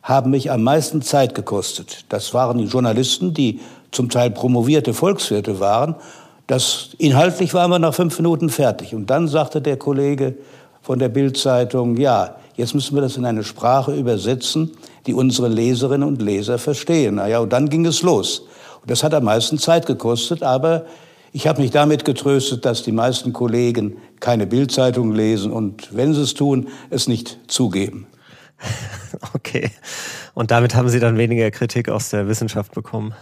haben 0.02 0.30
mich 0.30 0.50
am 0.50 0.62
meisten 0.62 1.02
Zeit 1.02 1.34
gekostet. 1.34 2.04
Das 2.08 2.34
waren 2.34 2.58
die 2.58 2.64
Journalisten, 2.64 3.34
die 3.34 3.60
zum 3.90 4.08
Teil 4.08 4.30
promovierte 4.30 4.94
Volkswirte 4.94 5.60
waren. 5.60 5.94
Das 6.46 6.90
inhaltlich 6.98 7.54
waren 7.54 7.70
wir 7.70 7.78
nach 7.78 7.94
fünf 7.94 8.18
Minuten 8.18 8.48
fertig. 8.48 8.94
Und 8.94 9.08
dann 9.10 9.28
sagte 9.28 9.60
der 9.62 9.76
Kollege 9.76 10.34
von 10.82 10.98
der 10.98 11.08
Bildzeitung, 11.08 11.96
ja, 11.96 12.36
jetzt 12.56 12.74
müssen 12.74 12.96
wir 12.96 13.02
das 13.02 13.16
in 13.16 13.24
eine 13.24 13.44
Sprache 13.44 13.94
übersetzen, 13.94 14.72
die 15.06 15.14
unsere 15.14 15.48
Leserinnen 15.48 16.06
und 16.06 16.20
Leser 16.20 16.58
verstehen. 16.58 17.16
Na 17.16 17.28
ja, 17.28 17.38
und 17.38 17.52
dann 17.52 17.68
ging 17.68 17.86
es 17.86 18.02
los. 18.02 18.40
Und 18.80 18.90
das 18.90 19.02
hat 19.02 19.14
am 19.14 19.24
meisten 19.24 19.58
Zeit 19.58 19.86
gekostet, 19.86 20.42
aber 20.42 20.86
ich 21.32 21.46
habe 21.46 21.62
mich 21.62 21.70
damit 21.70 22.04
getröstet, 22.04 22.64
dass 22.64 22.82
die 22.82 22.92
meisten 22.92 23.32
Kollegen 23.32 23.98
keine 24.18 24.46
Bildzeitung 24.46 25.12
lesen 25.12 25.52
und 25.52 25.94
wenn 25.94 26.12
sie 26.12 26.22
es 26.22 26.34
tun, 26.34 26.68
es 26.90 27.08
nicht 27.08 27.38
zugeben. 27.46 28.06
Okay. 29.34 29.70
Und 30.34 30.50
damit 30.50 30.74
haben 30.74 30.88
Sie 30.88 31.00
dann 31.00 31.18
weniger 31.18 31.50
Kritik 31.50 31.88
aus 31.88 32.10
der 32.10 32.28
Wissenschaft 32.28 32.72
bekommen? 32.72 33.12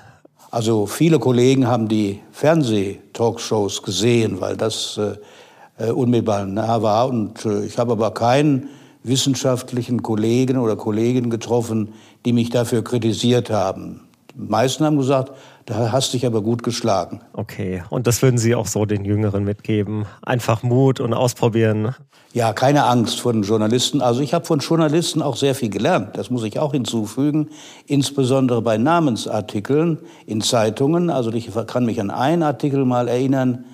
Also 0.50 0.87
viele 0.87 1.19
Kollegen 1.19 1.67
haben 1.67 1.88
die 1.88 2.21
Fernsehtalkshows 2.33 3.83
gesehen, 3.83 4.40
weil 4.40 4.57
das 4.57 4.99
äh, 4.99 5.87
äh, 5.87 5.90
unmittelbar 5.90 6.47
nah 6.47 6.83
war. 6.83 7.09
Und 7.09 7.45
äh, 7.45 7.67
ich 7.67 7.78
habe 7.78 7.93
aber 7.93 8.12
keinen 8.12 8.69
wissenschaftlichen 9.02 10.02
Kollegen 10.02 10.59
oder 10.59 10.76
Kolleginnen 10.76 11.31
getroffen, 11.31 11.93
die 12.25 12.33
mich 12.33 12.50
dafür 12.50 12.83
kritisiert 12.83 13.50
haben. 13.50 14.08
Meisten 14.38 14.85
haben 14.85 14.97
gesagt, 14.97 15.33
da 15.66 15.90
hast 15.90 16.14
dich 16.14 16.25
aber 16.25 16.42
gut 16.42 16.62
geschlagen. 16.62 17.21
Okay, 17.33 17.83
und 17.90 18.07
das 18.07 18.23
würden 18.23 18.38
Sie 18.38 18.54
auch 18.54 18.66
so 18.66 18.85
den 18.87 19.04
Jüngeren 19.04 19.42
mitgeben? 19.42 20.07
Einfach 20.23 20.62
Mut 20.62 21.00
und 21.00 21.12
ausprobieren? 21.12 21.95
Ja, 22.33 22.52
keine 22.52 22.85
Angst 22.85 23.21
vor 23.21 23.33
den 23.33 23.42
Journalisten. 23.42 24.00
Also 24.00 24.21
ich 24.21 24.35
habe 24.35 24.45
von 24.45 24.61
Journalisten 24.61 25.23
auch 25.23 25.37
sehr 25.37 25.57
viel 25.57 25.71
gelernt. 25.71 26.16
Das 26.16 26.30
muss 26.30 26.45
ich 26.45 26.59
auch 26.61 26.73
hinzufügen. 26.73 27.49
Insbesondere 27.87 28.62
bei 28.62 28.78
Namensartikeln 28.78 29.99
in 30.26 30.40
Zeitungen. 30.40 31.11
Also 31.11 31.33
ich 31.33 31.50
kann 31.66 31.85
mich 31.85 32.00
an 32.00 32.11
einen 32.11 32.45
Artikel 32.45 32.85
mal 32.85 33.09
erinnern, 33.09 33.64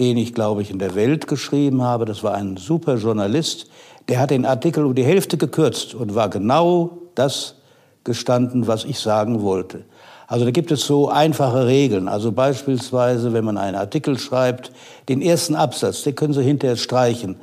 den 0.00 0.16
ich, 0.16 0.34
glaube 0.34 0.62
ich, 0.62 0.70
in 0.70 0.80
der 0.80 0.96
Welt 0.96 1.28
geschrieben 1.28 1.82
habe. 1.82 2.06
Das 2.06 2.24
war 2.24 2.34
ein 2.34 2.56
super 2.56 2.96
Journalist. 2.96 3.68
Der 4.08 4.18
hat 4.18 4.30
den 4.30 4.46
Artikel 4.46 4.84
um 4.84 4.96
die 4.96 5.04
Hälfte 5.04 5.36
gekürzt 5.36 5.94
und 5.94 6.16
war 6.16 6.28
genau 6.28 6.98
das 7.14 7.56
gestanden, 8.04 8.66
was 8.66 8.84
ich 8.84 8.98
sagen 8.98 9.42
wollte. 9.42 9.84
Also 10.32 10.46
da 10.46 10.50
gibt 10.50 10.72
es 10.72 10.86
so 10.86 11.10
einfache 11.10 11.66
Regeln. 11.66 12.08
Also 12.08 12.32
beispielsweise, 12.32 13.34
wenn 13.34 13.44
man 13.44 13.58
einen 13.58 13.76
Artikel 13.76 14.18
schreibt, 14.18 14.72
den 15.10 15.20
ersten 15.20 15.54
Absatz, 15.54 16.04
den 16.04 16.14
können 16.14 16.32
Sie 16.32 16.42
hinterher 16.42 16.76
streichen. 16.76 17.36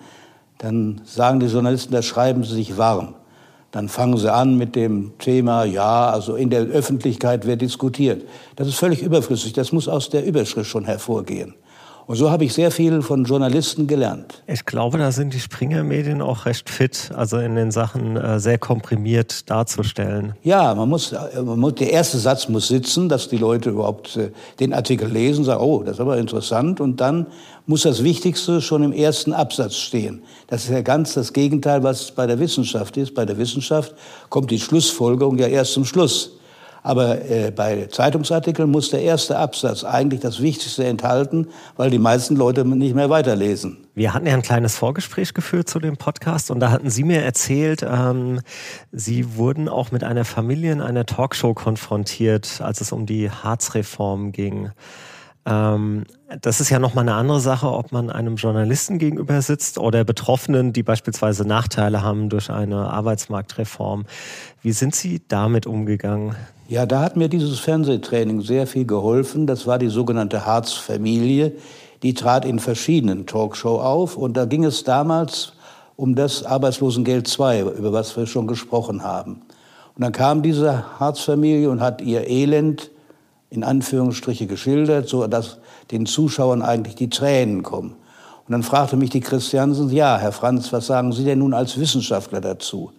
Dann 0.58 1.00
sagen 1.06 1.40
die 1.40 1.46
Journalisten, 1.46 1.94
da 1.94 2.02
schreiben 2.02 2.44
Sie 2.44 2.56
sich 2.56 2.80
warm. 2.80 3.14
Dann 3.70 3.90
fangen 3.90 4.18
sie 4.18 4.34
an 4.34 4.58
mit 4.58 4.76
dem 4.76 5.12
Thema, 5.20 5.66
ja, 5.66 6.10
also 6.10 6.36
in 6.36 6.50
der 6.50 6.62
Öffentlichkeit 6.62 7.46
wird 7.46 7.62
diskutiert. 7.62 8.24
Das 8.56 8.68
ist 8.68 8.78
völlig 8.78 9.04
überflüssig. 9.04 9.54
Das 9.54 9.72
muss 9.72 9.88
aus 9.88 10.10
der 10.10 10.26
Überschrift 10.26 10.72
schon 10.72 10.86
hervorgehen. 10.86 11.54
Und 12.10 12.16
so 12.16 12.32
habe 12.32 12.44
ich 12.44 12.54
sehr 12.54 12.72
viel 12.72 13.04
von 13.04 13.24
Journalisten 13.24 13.86
gelernt. 13.86 14.42
Ich 14.48 14.66
glaube, 14.66 14.98
da 14.98 15.12
sind 15.12 15.32
die 15.32 15.40
Springer-Medien 15.40 16.24
auch 16.24 16.48
recht 16.48 16.68
fit, 16.68 17.12
also 17.16 17.38
in 17.38 17.54
den 17.54 17.70
Sachen 17.70 18.18
äh, 18.18 18.40
sehr 18.40 18.58
komprimiert 18.58 19.48
darzustellen. 19.48 20.34
Ja, 20.42 20.74
man 20.74 20.90
muss, 20.90 21.12
man 21.12 21.60
muss, 21.60 21.76
der 21.76 21.92
erste 21.92 22.18
Satz 22.18 22.50
muss 22.50 22.68
sitzen, 22.68 23.10
dass 23.10 23.30
die 23.30 23.38
Leute 23.38 23.70
überhaupt 23.70 24.18
äh, 24.18 24.32
den 24.60 24.74
Artikel 24.74 25.08
lesen, 25.08 25.44
sagen, 25.44 25.62
oh, 25.62 25.84
das 25.84 25.98
ist 25.98 26.00
aber 26.00 26.18
interessant. 26.18 26.82
Und 26.82 27.00
dann 27.00 27.28
muss 27.68 27.84
das 27.84 28.04
Wichtigste 28.04 28.60
schon 28.60 28.82
im 28.82 28.92
ersten 28.92 29.32
Absatz 29.32 29.76
stehen. 29.76 30.24
Das 30.48 30.64
ist 30.64 30.72
ja 30.72 30.82
ganz 30.82 31.14
das 31.14 31.32
Gegenteil, 31.32 31.84
was 31.84 32.10
bei 32.10 32.26
der 32.26 32.40
Wissenschaft 32.40 32.98
ist. 32.98 33.14
Bei 33.14 33.26
der 33.26 33.38
Wissenschaft 33.38 33.94
kommt 34.30 34.50
die 34.50 34.60
Schlussfolgerung 34.60 35.38
ja 35.38 35.46
erst 35.46 35.74
zum 35.74 35.86
Schluss. 35.86 36.39
Aber 36.84 37.22
äh, 37.30 37.52
bei 37.52 37.88
Zeitungsartikeln 37.88 38.70
muss 38.70 38.90
der 38.90 39.02
erste 39.02 39.38
Absatz 39.38 39.84
eigentlich 39.84 40.22
das 40.22 40.42
Wichtigste 40.42 40.86
enthalten, 40.86 41.48
weil 41.76 41.90
die 41.90 42.00
meisten 42.00 42.36
Leute 42.36 42.66
nicht 42.66 42.96
mehr 42.96 43.10
weiterlesen. 43.10 43.78
Wir 43.96 44.14
hatten 44.14 44.26
ja 44.26 44.34
ein 44.34 44.42
kleines 44.42 44.78
Vorgespräch 44.78 45.34
geführt 45.34 45.70
zu 45.70 45.80
dem 45.80 45.98
Podcast 45.98 46.52
und 46.52 46.60
da 46.60 46.72
hatten 46.72 46.90
Sie 46.90 47.04
mir 47.04 47.22
erzählt, 47.22 47.84
ähm, 47.84 48.42
Sie 48.92 49.36
wurden 49.36 49.68
auch 49.68 49.92
mit 49.92 50.04
einer 50.04 50.26
Familie 50.26 50.72
in 50.72 50.82
einer 50.82 51.06
Talkshow 51.06 51.54
konfrontiert, 51.54 52.62
als 52.62 52.82
es 52.82 52.92
um 52.92 53.06
die 53.06 53.30
Harzreform 53.30 54.32
ging. 54.32 54.72
Ähm, 55.46 56.04
das 56.42 56.62
ist 56.62 56.70
ja 56.70 56.80
nochmal 56.80 57.04
eine 57.04 57.16
andere 57.16 57.40
Sache, 57.40 57.72
ob 57.72 57.92
man 57.92 58.10
einem 58.10 58.36
Journalisten 58.36 59.00
gegenüber 59.00 59.42
sitzt 59.42 59.78
oder 59.78 60.04
Betroffenen, 60.04 60.74
die 60.74 60.84
beispielsweise 60.84 61.46
Nachteile 61.46 62.04
haben 62.04 62.30
durch 62.30 62.50
eine 62.52 62.90
Arbeitsmarktreform. 62.92 64.06
Wie 64.62 64.72
sind 64.72 64.96
Sie 64.96 65.22
damit 65.28 65.66
umgegangen? 65.66 66.36
Ja, 66.70 66.86
da 66.86 67.02
hat 67.02 67.18
mir 67.18 67.30
dieses 67.30 67.58
Fernsehtraining 67.58 68.42
sehr 68.42 68.68
viel 68.68 68.86
geholfen. 68.86 69.48
Das 69.48 69.66
war 69.66 69.80
die 69.80 69.88
sogenannte 69.88 70.46
Harz-Familie. 70.46 71.54
Die 72.04 72.14
trat 72.14 72.46
in 72.46 72.60
verschiedenen 72.60 73.26
Talkshows 73.26 73.82
auf 73.82 74.16
und 74.16 74.38
da 74.38 74.46
ging 74.46 74.64
es 74.64 74.84
damals 74.84 75.54
um 75.96 76.14
das 76.14 76.44
Arbeitslosengeld 76.44 77.28
II, 77.40 77.62
über 77.76 77.92
was 77.92 78.16
wir 78.16 78.28
schon 78.28 78.46
gesprochen 78.46 79.04
haben. 79.04 79.42
Und 79.96 80.04
dann 80.04 80.12
kam 80.12 80.44
diese 80.44 81.00
Harz-Familie 81.00 81.72
und 81.72 81.82
hat 81.82 82.02
ihr 82.02 82.28
Elend 82.28 82.92
in 83.50 83.64
Anführungsstriche 83.64 84.46
geschildert, 84.46 85.10
so 85.10 85.26
dass 85.26 85.58
den 85.90 86.06
Zuschauern 86.06 86.62
eigentlich 86.62 86.94
die 86.94 87.10
Tränen 87.10 87.64
kommen. 87.64 87.96
Und 88.48 88.52
dann 88.52 88.62
fragte 88.62 88.96
mich 88.96 89.10
die 89.10 89.22
Christiansen, 89.22 89.90
ja, 89.90 90.20
Herr 90.20 90.32
Franz, 90.32 90.72
was 90.72 90.86
sagen 90.86 91.14
Sie 91.14 91.24
denn 91.24 91.40
nun 91.40 91.56
als 91.56 91.80
Wissenschaftler 91.80 92.42
dazu? 92.42 92.92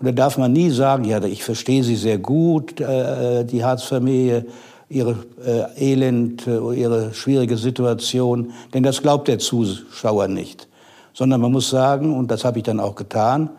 Und 0.00 0.06
da 0.06 0.12
darf 0.12 0.38
man 0.38 0.54
nie 0.54 0.70
sagen, 0.70 1.04
ja, 1.04 1.22
ich 1.22 1.44
verstehe 1.44 1.84
Sie 1.84 1.96
sehr 1.96 2.16
gut, 2.16 2.80
äh, 2.80 3.44
die 3.44 3.62
Harzfamilie, 3.62 4.46
ihre 4.88 5.16
äh, 5.44 5.92
Elend, 5.92 6.46
äh, 6.46 6.58
ihre 6.74 7.12
schwierige 7.12 7.58
Situation, 7.58 8.52
denn 8.72 8.82
das 8.82 9.02
glaubt 9.02 9.28
der 9.28 9.38
Zuschauer 9.38 10.26
nicht. 10.26 10.68
Sondern 11.12 11.42
man 11.42 11.52
muss 11.52 11.68
sagen, 11.68 12.16
und 12.16 12.30
das 12.30 12.46
habe 12.46 12.58
ich 12.58 12.64
dann 12.64 12.80
auch 12.80 12.94
getan, 12.94 13.50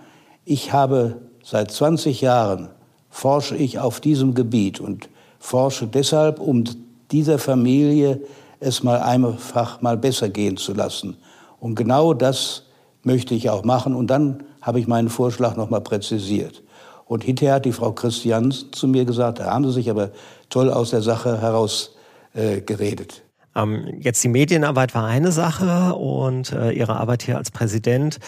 ich 0.43 0.73
habe 0.73 1.17
seit 1.43 1.69
20 1.69 2.21
Jahren 2.21 2.69
forsche 3.11 3.55
ich 3.55 3.77
auf 3.77 3.99
diesem 3.99 4.33
Gebiet 4.33 4.79
und 4.79 5.09
forsche 5.37 5.85
deshalb, 5.85 6.39
um 6.39 6.63
dieser 7.11 7.37
Familie 7.37 8.19
es 8.59 8.81
mal 8.81 8.99
einfach 8.99 9.81
mal 9.81 9.97
besser 9.97 10.29
gehen 10.29 10.57
zu 10.57 10.73
lassen. 10.73 11.17
Und 11.59 11.75
genau 11.75 12.15
das 12.15 12.63
möchte 13.03 13.35
ich 13.35 13.49
auch 13.49 13.63
machen. 13.63 13.95
Und 13.95 14.07
dann 14.07 14.43
habe 14.61 14.79
ich 14.79 14.87
meinen 14.87 15.09
Vorschlag 15.09 15.55
noch 15.55 15.69
mal 15.69 15.81
präzisiert. 15.81 16.63
Und 17.05 17.23
hinterher 17.23 17.55
hat 17.55 17.65
die 17.65 17.73
Frau 17.73 17.91
Christians 17.91 18.67
zu 18.71 18.87
mir 18.87 19.05
gesagt, 19.05 19.39
da 19.39 19.45
haben 19.45 19.65
Sie 19.65 19.73
sich 19.73 19.89
aber 19.89 20.11
toll 20.49 20.69
aus 20.71 20.91
der 20.91 21.01
Sache 21.01 21.41
heraus 21.41 21.95
äh, 22.33 22.61
geredet. 22.61 23.23
Ähm, 23.55 23.97
jetzt 23.99 24.23
die 24.23 24.29
Medienarbeit 24.29 24.95
war 24.95 25.05
eine 25.05 25.31
Sache 25.31 25.93
und 25.95 26.53
äh, 26.53 26.71
Ihre 26.71 26.95
Arbeit 26.95 27.23
hier 27.23 27.37
als 27.37 27.51
Präsident. 27.51 28.19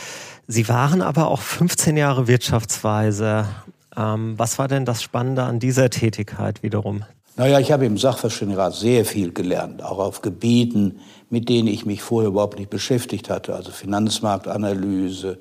Sie 0.47 0.67
waren 0.67 1.01
aber 1.01 1.29
auch 1.29 1.39
15 1.39 1.95
Jahre 1.95 2.27
Wirtschaftsweise. 2.27 3.45
Ähm, 3.95 4.33
was 4.37 4.59
war 4.59 4.67
denn 4.67 4.83
das 4.83 5.01
Spannende 5.01 5.43
an 5.43 5.59
dieser 5.59 5.89
Tätigkeit 5.89 6.63
wiederum? 6.63 7.05
Naja, 7.35 7.59
ich 7.59 7.71
habe 7.71 7.85
im 7.85 7.97
Sachverständigenrat 7.97 8.75
sehr 8.75 9.05
viel 9.05 9.33
gelernt, 9.33 9.81
auch 9.81 9.97
auf 9.97 10.21
Gebieten, 10.21 10.99
mit 11.29 11.49
denen 11.49 11.67
ich 11.67 11.85
mich 11.85 12.03
vorher 12.03 12.29
überhaupt 12.29 12.59
nicht 12.59 12.69
beschäftigt 12.69 13.29
hatte, 13.29 13.55
also 13.55 13.71
Finanzmarktanalyse 13.71 15.39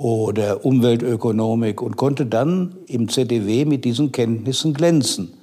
oder 0.00 0.64
Umweltökonomik 0.64 1.82
und 1.82 1.98
konnte 1.98 2.24
dann 2.24 2.74
im 2.86 3.10
ZDW 3.10 3.66
mit 3.66 3.84
diesen 3.84 4.12
Kenntnissen 4.12 4.72
glänzen. 4.72 5.34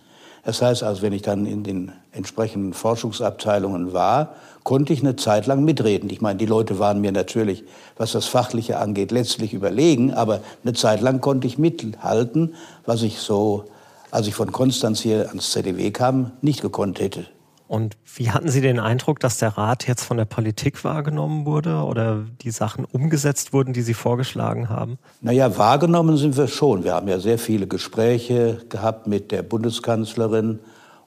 Das 0.44 0.64
heißt 0.64 0.82
also, 0.82 1.04
wenn 1.04 1.14
ich 1.14 1.22
dann 1.22 1.46
in 1.46 1.64
den 1.64 1.92
entsprechenden 2.12 2.74
Forschungsabteilungen 2.74 3.94
war, 3.94 4.34
konnte 4.64 4.94
ich 4.94 5.02
eine 5.02 5.16
Zeit 5.16 5.46
lang 5.46 5.64
mitreden. 5.64 6.10
Ich 6.10 6.22
meine, 6.22 6.40
die 6.40 6.48
Leute 6.48 6.80
waren 6.80 7.02
mir 7.02 7.12
natürlich, 7.12 7.66
was 7.98 8.14
das 8.14 8.26
Fachliche 8.26 8.80
angeht, 8.80 9.12
letztlich 9.12 9.54
überlegen, 9.54 10.12
aber 10.12 10.40
eine 10.64 10.74
Zeit 10.74 11.02
lang 11.02 11.22
konnte 11.22 11.46
ich 11.46 11.60
mithalten, 11.60 12.56
was 12.84 13.04
ich 13.04 13.20
so, 13.20 13.66
als 14.10 14.26
ich 14.26 14.34
von 14.34 14.52
Konstanz 14.52 15.02
hier 15.02 15.28
ans 15.30 15.52
ZDW 15.52 15.92
kam, 15.92 16.32
nicht 16.42 16.62
gekonnt 16.62 17.00
hätte. 17.00 17.28
Und 17.67 17.97
wie 18.15 18.31
hatten 18.31 18.50
Sie 18.50 18.62
den 18.62 18.79
Eindruck, 18.79 19.19
dass 19.19 19.39
der 19.39 19.57
Rat 19.57 19.88
jetzt 19.88 20.03
von 20.03 20.17
der 20.17 20.25
Politik 20.25 20.83
wahrgenommen 20.83 21.45
wurde 21.45 21.83
oder 21.83 22.24
die 22.41 22.51
Sachen 22.51 22.86
umgesetzt 22.86 23.51
wurden, 23.51 23.74
die 23.74 23.81
Sie 23.81 23.93
vorgeschlagen 23.93 24.69
haben? 24.69 24.97
Naja, 25.21 25.57
wahrgenommen 25.57 26.17
sind 26.17 26.38
wir 26.38 26.47
schon. 26.47 26.86
Wir 26.86 26.93
haben 26.93 27.09
ja 27.09 27.19
sehr 27.19 27.38
viele 27.38 27.67
Gespräche 27.67 28.62
gehabt 28.69 29.07
mit 29.07 29.31
der 29.31 29.43
Bundeskanzlerin 29.43 30.59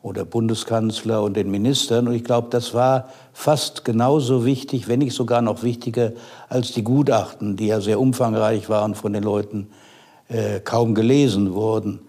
oder 0.03 0.25
Bundeskanzler 0.25 1.23
und 1.23 1.35
den 1.35 1.51
Ministern. 1.51 2.09
Und 2.09 2.15
ich 2.15 2.25
glaube, 2.25 2.49
das 2.51 2.75
war 2.75 3.09
fast 3.33 3.85
genauso 3.85 4.45
wichtig, 4.45 4.87
wenn 4.87 5.01
nicht 5.01 5.15
sogar 5.15 5.41
noch 5.41 5.63
wichtiger 5.63 6.13
als 6.49 6.73
die 6.73 6.85
Gutachten, 6.85 7.57
die 7.57 7.69
ja 7.69 7.81
sehr 7.81 8.01
umfangreich 8.01 8.69
waren, 8.69 8.95
von 8.95 9.13
den 9.15 9.23
Leuten 9.23 9.69
äh, 10.29 10.61
kaum 10.61 10.95
gelesen 10.95 11.55
wurden. 11.55 12.01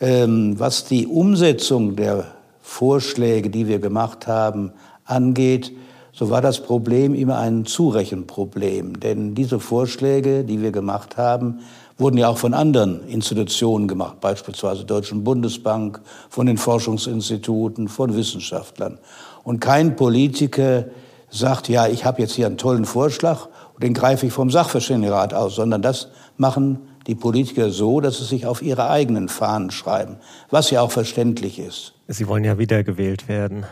Ähm, 0.00 0.58
was 0.58 0.84
die 0.84 1.06
Umsetzung 1.06 1.96
der 1.96 2.37
Vorschläge, 2.68 3.48
die 3.48 3.66
wir 3.66 3.78
gemacht 3.78 4.26
haben, 4.26 4.72
angeht, 5.06 5.72
so 6.12 6.28
war 6.28 6.42
das 6.42 6.62
Problem 6.62 7.14
immer 7.14 7.38
ein 7.38 7.64
Zurechenproblem. 7.64 9.00
Denn 9.00 9.34
diese 9.34 9.58
Vorschläge, 9.58 10.44
die 10.44 10.60
wir 10.60 10.70
gemacht 10.70 11.16
haben, 11.16 11.60
wurden 11.96 12.18
ja 12.18 12.28
auch 12.28 12.36
von 12.36 12.52
anderen 12.52 13.08
Institutionen 13.08 13.88
gemacht, 13.88 14.20
beispielsweise 14.20 14.84
Deutschen 14.84 15.24
Bundesbank, 15.24 16.00
von 16.28 16.44
den 16.44 16.58
Forschungsinstituten, 16.58 17.88
von 17.88 18.14
Wissenschaftlern. 18.14 18.98
Und 19.44 19.60
kein 19.60 19.96
Politiker 19.96 20.84
sagt, 21.30 21.70
ja, 21.70 21.88
ich 21.88 22.04
habe 22.04 22.20
jetzt 22.20 22.34
hier 22.34 22.46
einen 22.46 22.58
tollen 22.58 22.84
Vorschlag 22.84 23.48
und 23.74 23.82
den 23.82 23.94
greife 23.94 24.26
ich 24.26 24.32
vom 24.32 24.50
Sachverständigenrat 24.50 25.32
aus, 25.32 25.54
sondern 25.54 25.80
das 25.80 26.08
machen 26.36 26.80
die 27.06 27.14
Politiker 27.14 27.70
so, 27.70 28.02
dass 28.02 28.18
sie 28.18 28.24
sich 28.24 28.46
auf 28.46 28.60
ihre 28.60 28.90
eigenen 28.90 29.30
Fahnen 29.30 29.70
schreiben, 29.70 30.16
was 30.50 30.70
ja 30.70 30.82
auch 30.82 30.92
verständlich 30.92 31.58
ist. 31.58 31.94
Sie 32.10 32.26
wollen 32.26 32.42
ja 32.42 32.58
wiedergewählt 32.58 33.28
werden. 33.28 33.66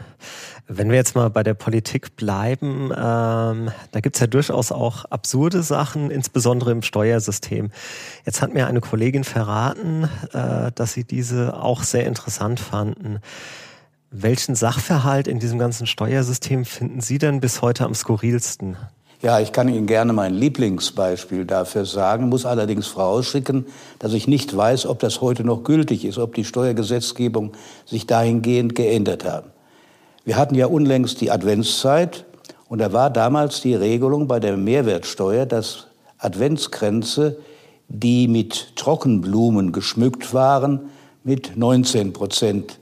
Wenn 0.69 0.91
wir 0.91 0.97
jetzt 0.97 1.15
mal 1.15 1.31
bei 1.31 1.43
der 1.43 1.55
Politik 1.55 2.17
bleiben, 2.17 2.91
ähm, 2.95 3.71
da 3.93 4.01
gibt's 4.03 4.21
ja 4.21 4.27
durchaus 4.27 4.73
auch 4.73 5.07
absurde 5.07 5.63
Sachen, 5.63 6.11
insbesondere 6.11 6.71
im 6.73 6.83
Steuersystem. 6.83 7.71
Jetzt 8.27 8.43
hat 8.43 8.53
mir 8.53 8.67
eine 8.67 8.83
Kollegin 8.83 9.25
verraten, 9.25 10.11
äh, 10.35 10.71
dass 10.75 10.93
sie 10.93 11.05
diese 11.05 11.57
auch 11.57 11.83
sehr 11.83 12.05
interessant 12.07 12.61
fanden. 12.61 13.21
Welchen 14.11 14.55
Sachverhalt 14.55 15.29
in 15.29 15.39
diesem 15.39 15.59
ganzen 15.59 15.87
Steuersystem 15.87 16.67
finden 16.67 17.01
Sie 17.01 17.17
denn 17.17 17.41
bis 17.41 17.63
heute 17.63 17.85
am 17.85 17.95
skurrilsten? 17.95 18.77
Ja, 19.23 19.41
ich 19.41 19.53
kann 19.53 19.69
Ihnen 19.69 19.87
gerne 19.87 20.13
mein 20.13 20.35
Lieblingsbeispiel 20.35 21.47
dafür 21.47 21.87
sagen, 21.87 22.29
muss 22.29 22.45
allerdings 22.45 22.87
vorausschicken, 22.87 23.65
dass 23.99 24.13
ich 24.13 24.29
nicht 24.29 24.55
weiß, 24.55 24.87
ob 24.87 24.99
das 24.99 25.23
heute 25.23 25.43
noch 25.43 25.65
gültig 25.65 26.05
ist, 26.05 26.19
ob 26.19 26.35
die 26.35 26.45
Steuergesetzgebung 26.45 27.53
sich 27.87 28.07
dahingehend 28.07 28.75
geändert 28.75 29.25
hat. 29.25 29.45
Wir 30.25 30.37
hatten 30.37 30.55
ja 30.55 30.67
unlängst 30.67 31.21
die 31.21 31.31
Adventszeit 31.31 32.27
und 32.69 32.81
da 32.81 32.93
war 32.93 33.11
damals 33.11 33.63
die 33.63 33.75
Regelung 33.75 34.29
bei 34.29 34.39
der 34.39 34.57
Mehrwertsteuer, 34.57 35.47
dass 35.47 35.87
Adventskränze, 36.19 37.39
die 37.89 38.29
mit 38.29 38.77
Trockenblumen 38.77 39.73
geschmückt 39.73 40.35
waren, 40.35 40.91
mit 41.25 41.57
19 41.57 42.13
Prozent 42.13 42.79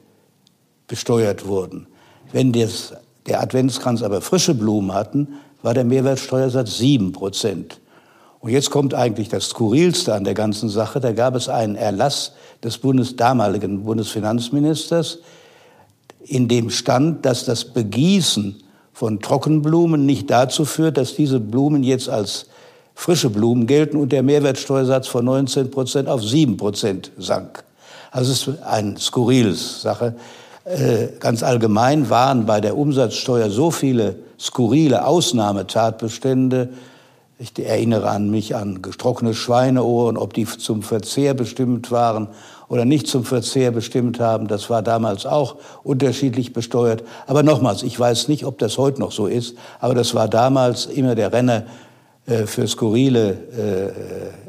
besteuert 0.88 1.46
wurden. 1.46 1.86
Wenn 2.32 2.52
das, 2.52 2.94
der 3.26 3.40
Adventskranz 3.40 4.02
aber 4.02 4.20
frische 4.20 4.54
Blumen 4.54 4.92
hatten, 4.92 5.34
war 5.64 5.72
der 5.72 5.84
Mehrwertsteuersatz 5.84 6.76
7 6.76 7.12
Prozent. 7.12 7.80
Und 8.40 8.50
jetzt 8.50 8.70
kommt 8.70 8.92
eigentlich 8.92 9.30
das 9.30 9.48
Skurrilste 9.48 10.12
an 10.12 10.24
der 10.24 10.34
ganzen 10.34 10.68
Sache. 10.68 11.00
Da 11.00 11.12
gab 11.12 11.34
es 11.34 11.48
einen 11.48 11.74
Erlass 11.74 12.32
des 12.62 12.76
Bundes, 12.76 13.16
damaligen 13.16 13.82
Bundesfinanzministers, 13.84 15.20
in 16.26 16.48
dem 16.48 16.68
stand, 16.68 17.24
dass 17.24 17.46
das 17.46 17.64
Begießen 17.64 18.62
von 18.92 19.20
Trockenblumen 19.20 20.04
nicht 20.04 20.30
dazu 20.30 20.66
führt, 20.66 20.98
dass 20.98 21.16
diese 21.16 21.40
Blumen 21.40 21.82
jetzt 21.82 22.10
als 22.10 22.46
frische 22.94 23.30
Blumen 23.30 23.66
gelten 23.66 23.96
und 23.96 24.12
der 24.12 24.22
Mehrwertsteuersatz 24.22 25.08
von 25.08 25.24
19 25.24 25.70
Prozent 25.70 26.08
auf 26.10 26.22
7 26.22 26.58
Prozent 26.58 27.10
sank. 27.16 27.64
Also 28.10 28.32
es 28.32 28.46
ist 28.46 28.62
eine 28.62 28.98
skurrile 28.98 29.54
Sache. 29.54 30.14
Äh, 30.64 31.08
ganz 31.20 31.42
allgemein 31.42 32.08
waren 32.08 32.46
bei 32.46 32.60
der 32.60 32.78
Umsatzsteuer 32.78 33.50
so 33.50 33.70
viele 33.70 34.16
skurrile 34.38 35.06
Ausnahmetatbestände. 35.06 36.70
Ich 37.38 37.52
erinnere 37.58 38.08
an 38.08 38.30
mich 38.30 38.56
an 38.56 38.80
getrocknete 38.80 39.34
Schweineohren, 39.34 40.16
ob 40.16 40.32
die 40.32 40.46
zum 40.46 40.82
Verzehr 40.82 41.34
bestimmt 41.34 41.90
waren 41.90 42.28
oder 42.68 42.86
nicht 42.86 43.08
zum 43.08 43.24
Verzehr 43.24 43.72
bestimmt 43.72 44.20
haben. 44.20 44.48
Das 44.48 44.70
war 44.70 44.80
damals 44.80 45.26
auch 45.26 45.56
unterschiedlich 45.82 46.54
besteuert. 46.54 47.04
Aber 47.26 47.42
nochmals, 47.42 47.82
ich 47.82 48.00
weiß 48.00 48.28
nicht, 48.28 48.46
ob 48.46 48.58
das 48.58 48.78
heute 48.78 49.00
noch 49.00 49.12
so 49.12 49.26
ist, 49.26 49.56
aber 49.80 49.94
das 49.94 50.14
war 50.14 50.28
damals 50.28 50.86
immer 50.86 51.14
der 51.14 51.30
Renner 51.30 51.64
äh, 52.24 52.46
für 52.46 52.66
skurrile 52.66 53.92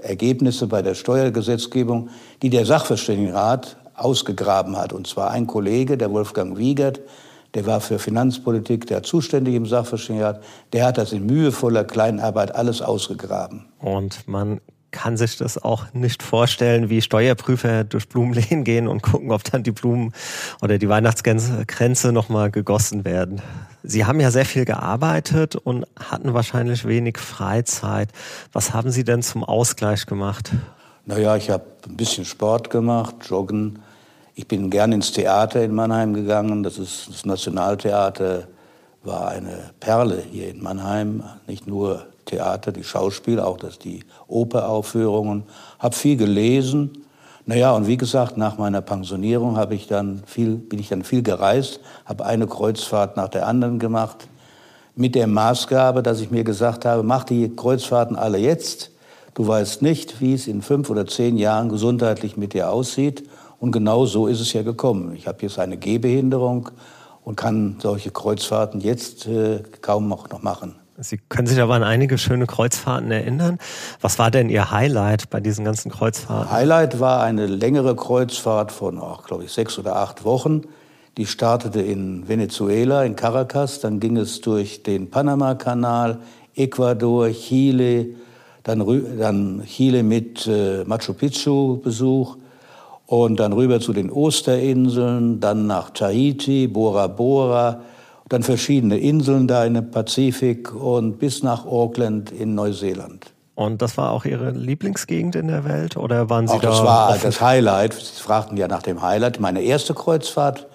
äh, 0.04 0.08
Ergebnisse 0.08 0.68
bei 0.68 0.82
der 0.82 0.96
Steuergesetzgebung, 0.96 2.08
die 2.42 2.50
der 2.50 2.66
Sachverständigenrat 2.66 3.76
ausgegraben 3.96 4.78
hat. 4.78 4.94
Und 4.94 5.08
zwar 5.08 5.32
ein 5.32 5.48
Kollege, 5.48 5.98
der 5.98 6.12
Wolfgang 6.12 6.58
Wiegert, 6.58 7.02
der 7.54 7.66
war 7.66 7.80
für 7.80 8.00
Finanzpolitik 8.00 8.86
der 8.88 9.04
zuständig 9.04 9.56
im 9.56 9.66
Sachverständigenrat, 9.66 10.44
der 10.74 10.86
hat 10.86 10.98
das 10.98 11.14
in 11.14 11.26
mühevoller 11.26 11.86
Kleinarbeit 11.86 12.54
alles 12.54 12.82
ausgegraben. 12.82 13.66
Und 13.80 14.28
man 14.28 14.60
kann 14.92 15.18
sich 15.18 15.38
das 15.38 15.62
auch 15.62 15.94
nicht 15.94 16.24
vorstellen, 16.24 16.90
wie 16.90 17.02
Steuerprüfer 17.02 17.84
durch 17.84 18.08
Blumenlehen 18.08 18.64
gehen 18.64 18.88
und 18.88 19.04
gucken, 19.04 19.32
ob 19.32 19.44
dann 19.44 19.62
die 19.64 19.72
Blumen 19.72 20.14
oder 20.62 20.78
die 20.78 20.88
Weihnachtsgrenze 20.88 22.12
nochmal 22.14 22.50
gegossen 22.50 23.04
werden. 23.04 23.42
Sie 23.84 24.06
haben 24.06 24.20
ja 24.20 24.32
sehr 24.32 24.46
viel 24.46 24.66
gearbeitet 24.66 25.56
und 25.56 25.86
hatten 26.00 26.34
wahrscheinlich 26.34 26.88
wenig 26.88 27.18
Freizeit. 27.18 28.10
Was 28.52 28.74
haben 28.74 28.90
Sie 28.90 29.04
denn 29.04 29.22
zum 29.22 29.44
Ausgleich 29.44 30.06
gemacht? 30.06 30.52
Naja, 31.06 31.36
ich 31.36 31.50
habe 31.50 31.66
ein 31.88 31.98
bisschen 31.98 32.26
Sport 32.26 32.70
gemacht, 32.70 33.16
Joggen, 33.30 33.80
ich 34.36 34.48
bin 34.48 34.70
gern 34.70 34.92
ins 34.92 35.14
Theater 35.14 35.64
in 35.64 35.74
Mannheim 35.74 36.14
gegangen. 36.14 36.62
Das 36.62 36.78
ist 36.78 37.08
das 37.10 37.26
Nationaltheater 37.26 38.48
war 39.04 39.30
eine 39.30 39.72
Perle 39.80 40.22
hier 40.30 40.50
in 40.50 40.62
Mannheim. 40.62 41.24
Nicht 41.48 41.68
nur 41.68 42.08
Theater, 42.26 42.72
die 42.72 42.84
Schauspiel, 42.84 43.40
auch 43.40 43.58
das 43.58 43.80
die 43.80 44.04
Operaufführungen. 44.28 45.44
Hab 45.80 45.96
viel 45.96 46.18
gelesen. 46.18 47.06
Naja, 47.46 47.72
und 47.72 47.88
wie 47.88 47.98
gesagt, 47.98 48.38
nach 48.38 48.58
meiner 48.58 48.82
Pensionierung 48.82 49.56
habe 49.56 49.76
ich 49.76 49.88
dann 49.88 50.24
viel, 50.26 50.56
bin 50.56 50.80
ich 50.80 50.90
dann 50.90 51.04
viel 51.04 51.22
gereist, 51.22 51.80
habe 52.06 52.26
eine 52.26 52.48
Kreuzfahrt 52.48 53.18
nach 53.18 53.30
der 53.30 53.48
anderen 53.48 53.78
gemacht, 53.78 54.28
mit 54.96 55.14
der 55.14 55.28
Maßgabe, 55.28 56.02
dass 56.02 56.22
ich 56.22 56.32
mir 56.32 56.44
gesagt 56.44 56.86
habe, 56.86 57.04
mach 57.04 57.24
die 57.24 57.56
Kreuzfahrten 57.56 58.16
alle 58.16 58.40
jetzt. 58.40 58.92
Du 59.36 59.46
weißt 59.46 59.82
nicht, 59.82 60.22
wie 60.22 60.34
es 60.34 60.48
in 60.48 60.62
fünf 60.62 60.90
oder 60.90 61.06
zehn 61.06 61.38
Jahren 61.38 61.70
gesundheitlich 61.70 62.38
mit 62.38 62.54
dir 62.54 62.72
aussieht. 62.72 63.30
Und 63.66 63.72
genau 63.72 64.06
so 64.06 64.28
ist 64.28 64.42
es 64.42 64.54
ja 64.54 64.62
gekommen. 64.62 65.16
Ich 65.16 65.26
habe 65.26 65.40
jetzt 65.42 65.58
eine 65.58 65.76
Gehbehinderung 65.76 66.70
und 67.24 67.36
kann 67.36 67.78
solche 67.82 68.12
Kreuzfahrten 68.12 68.80
jetzt 68.80 69.26
äh, 69.26 69.64
kaum 69.82 70.08
noch, 70.08 70.30
noch 70.30 70.44
machen. 70.44 70.76
Sie 71.00 71.18
können 71.18 71.48
sich 71.48 71.60
aber 71.60 71.74
an 71.74 71.82
einige 71.82 72.20
schöne 72.20 72.46
Kreuzfahrten 72.46 73.10
erinnern. 73.10 73.58
Was 74.02 74.20
war 74.20 74.30
denn 74.30 74.50
Ihr 74.50 74.70
Highlight 74.70 75.32
bei 75.32 75.40
diesen 75.40 75.66
ganzen 75.66 75.90
Kreuzfahrten? 75.90 76.52
Highlight 76.52 77.00
war 77.00 77.24
eine 77.24 77.48
längere 77.48 77.96
Kreuzfahrt 77.96 78.72
von, 78.72 79.02
glaube 79.26 79.46
ich, 79.46 79.52
sechs 79.52 79.80
oder 79.80 79.96
acht 79.96 80.26
Wochen. 80.26 80.62
Die 81.18 81.26
startete 81.26 81.82
in 81.82 82.28
Venezuela, 82.28 83.04
in 83.04 83.16
Caracas, 83.16 83.80
dann 83.80 84.00
ging 84.00 84.16
es 84.16 84.42
durch 84.42 84.84
den 84.84 85.10
Panama-Kanal, 85.10 86.20
Ecuador, 86.56 87.32
Chile, 87.32 88.10
dann, 88.62 89.18
dann 89.18 89.64
Chile 89.66 90.04
mit 90.04 90.46
äh, 90.46 90.84
Machu 90.84 91.14
Picchu-Besuch 91.14 92.38
und 93.08 93.40
dann 93.40 93.54
rüber 93.54 93.80
zu 93.80 93.94
den 93.94 94.12
Osterinseln, 94.12 95.40
dann 95.40 95.68
nach 95.68 95.92
Tahiti, 95.92 96.68
Bora 96.68 97.08
Bora, 97.08 97.82
dann 98.30 98.42
verschiedene 98.42 98.98
Inseln 98.98 99.48
da 99.48 99.66
in 99.66 99.76
dem 99.76 99.92
Pazifik 99.92 100.74
und 100.74 101.20
bis 101.20 101.44
nach 101.44 101.66
Auckland 101.66 102.32
in 102.32 102.56
Neuseeland. 102.56 103.34
Und 103.54 103.82
das 103.82 103.98
war 103.98 104.12
auch 104.12 104.26
Ihre 104.26 104.52
Lieblingsgegend 104.52 105.36
in 105.36 105.48
der 105.48 105.64
Welt 105.64 105.96
oder 105.96 106.30
waren 106.30 106.48
Sie 106.48 106.54
auch 106.54 106.62
da? 106.62 106.70
Das 106.70 106.84
war 106.84 107.10
offen? 107.10 107.22
das 107.24 107.40
Highlight. 107.40 107.94
Sie 107.94 108.22
fragten 108.22 108.58
ja 108.58 108.68
nach 108.68 108.82
dem 108.82 109.02
Highlight. 109.02 109.40
Meine 109.40 109.62
erste 109.62 109.94
Kreuzfahrt 109.94 110.68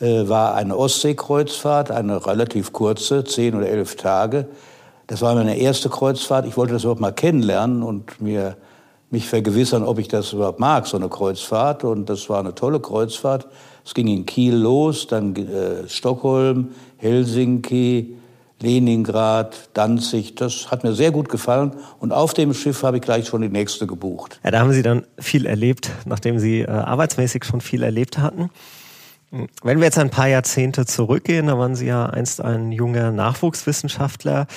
äh, 0.00 0.28
war 0.28 0.54
eine 0.54 0.76
Ostseekreuzfahrt, 0.76 1.90
eine 1.90 2.26
relativ 2.26 2.72
kurze, 2.72 3.24
zehn 3.24 3.54
oder 3.54 3.68
elf 3.68 3.96
Tage. 3.96 4.48
Das 5.06 5.22
war 5.22 5.34
meine 5.34 5.56
erste 5.56 5.88
Kreuzfahrt. 5.88 6.46
Ich 6.46 6.56
wollte 6.56 6.74
das 6.74 6.82
überhaupt 6.82 7.00
mal 7.00 7.12
kennenlernen 7.12 7.82
und 7.82 8.20
mir 8.20 8.56
mich 9.10 9.28
vergewissern, 9.28 9.82
ob 9.82 9.98
ich 9.98 10.08
das 10.08 10.32
überhaupt 10.32 10.60
mag, 10.60 10.86
so 10.86 10.96
eine 10.96 11.08
Kreuzfahrt. 11.08 11.84
Und 11.84 12.08
das 12.08 12.28
war 12.28 12.40
eine 12.40 12.54
tolle 12.54 12.80
Kreuzfahrt. 12.80 13.46
Es 13.84 13.94
ging 13.94 14.08
in 14.08 14.26
Kiel 14.26 14.54
los, 14.54 15.06
dann 15.06 15.34
äh, 15.34 15.88
Stockholm, 15.88 16.68
Helsinki, 16.98 18.16
Leningrad, 18.60 19.70
Danzig. 19.72 20.34
Das 20.36 20.70
hat 20.70 20.84
mir 20.84 20.92
sehr 20.92 21.10
gut 21.10 21.28
gefallen. 21.28 21.72
Und 21.98 22.12
auf 22.12 22.34
dem 22.34 22.54
Schiff 22.54 22.82
habe 22.82 22.98
ich 22.98 23.02
gleich 23.02 23.26
schon 23.26 23.42
die 23.42 23.48
nächste 23.48 23.86
gebucht. 23.86 24.38
Ja, 24.44 24.50
da 24.50 24.60
haben 24.60 24.72
Sie 24.72 24.82
dann 24.82 25.06
viel 25.18 25.46
erlebt, 25.46 25.90
nachdem 26.04 26.38
Sie 26.38 26.60
äh, 26.60 26.68
arbeitsmäßig 26.68 27.44
schon 27.44 27.60
viel 27.60 27.82
erlebt 27.82 28.18
hatten. 28.18 28.50
Wenn 29.30 29.78
wir 29.78 29.84
jetzt 29.84 29.98
ein 29.98 30.10
paar 30.10 30.26
Jahrzehnte 30.26 30.86
zurückgehen, 30.86 31.46
da 31.46 31.56
waren 31.56 31.76
Sie 31.76 31.86
ja 31.86 32.06
einst 32.06 32.40
ein 32.40 32.72
junger 32.72 33.12
Nachwuchswissenschaftler. 33.12 34.48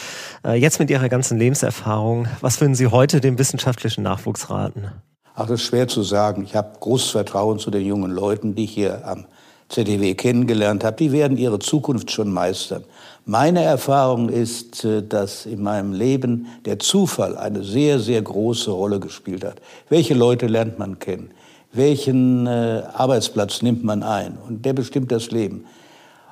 Äh, 0.43 0.53
jetzt 0.55 0.79
mit 0.79 0.89
Ihrer 0.89 1.09
ganzen 1.09 1.38
Lebenserfahrung, 1.38 2.27
was 2.41 2.59
würden 2.59 2.73
Sie 2.73 2.88
heute 2.88 3.21
dem 3.21 3.38
wissenschaftlichen 3.38 4.01
Nachwuchs 4.01 4.49
raten? 4.49 4.91
Ach, 5.36 5.45
das 5.45 5.62
ist 5.62 5.67
schwer 5.67 5.88
zu 5.88 6.01
sagen. 6.01 6.43
Ich 6.43 6.55
habe 6.55 6.79
großes 6.79 7.12
Vertrauen 7.12 7.59
zu 7.59 7.69
den 7.69 7.86
jungen 7.86 8.12
Leuten, 8.12 8.55
die 8.55 8.63
ich 8.63 8.71
hier 8.71 9.07
am 9.07 9.25
ZDW 9.69 10.15
kennengelernt 10.15 10.83
habe. 10.83 10.97
Die 10.97 11.12
werden 11.12 11.38
ihre 11.38 11.59
Zukunft 11.59 12.12
schon 12.12 12.31
meistern. 12.31 12.83
Meine 13.25 13.63
Erfahrung 13.63 14.29
ist, 14.29 14.83
äh, 14.86 15.03
dass 15.03 15.45
in 15.45 15.62
meinem 15.62 15.93
Leben 15.93 16.47
der 16.65 16.79
Zufall 16.79 17.38
eine 17.38 17.63
sehr, 17.63 17.99
sehr 17.99 18.23
große 18.23 18.71
Rolle 18.71 18.99
gespielt 18.99 19.45
hat. 19.45 19.62
Welche 19.89 20.15
Leute 20.15 20.47
lernt 20.47 20.79
man 20.79 20.97
kennen? 20.97 21.31
Welchen 21.73 22.47
äh, 22.47 22.83
Arbeitsplatz 22.93 23.62
nimmt 23.62 23.83
man 23.83 24.03
ein. 24.03 24.38
Und 24.38 24.65
der 24.65 24.73
bestimmt 24.73 25.12
das 25.12 25.31
Leben. 25.31 25.65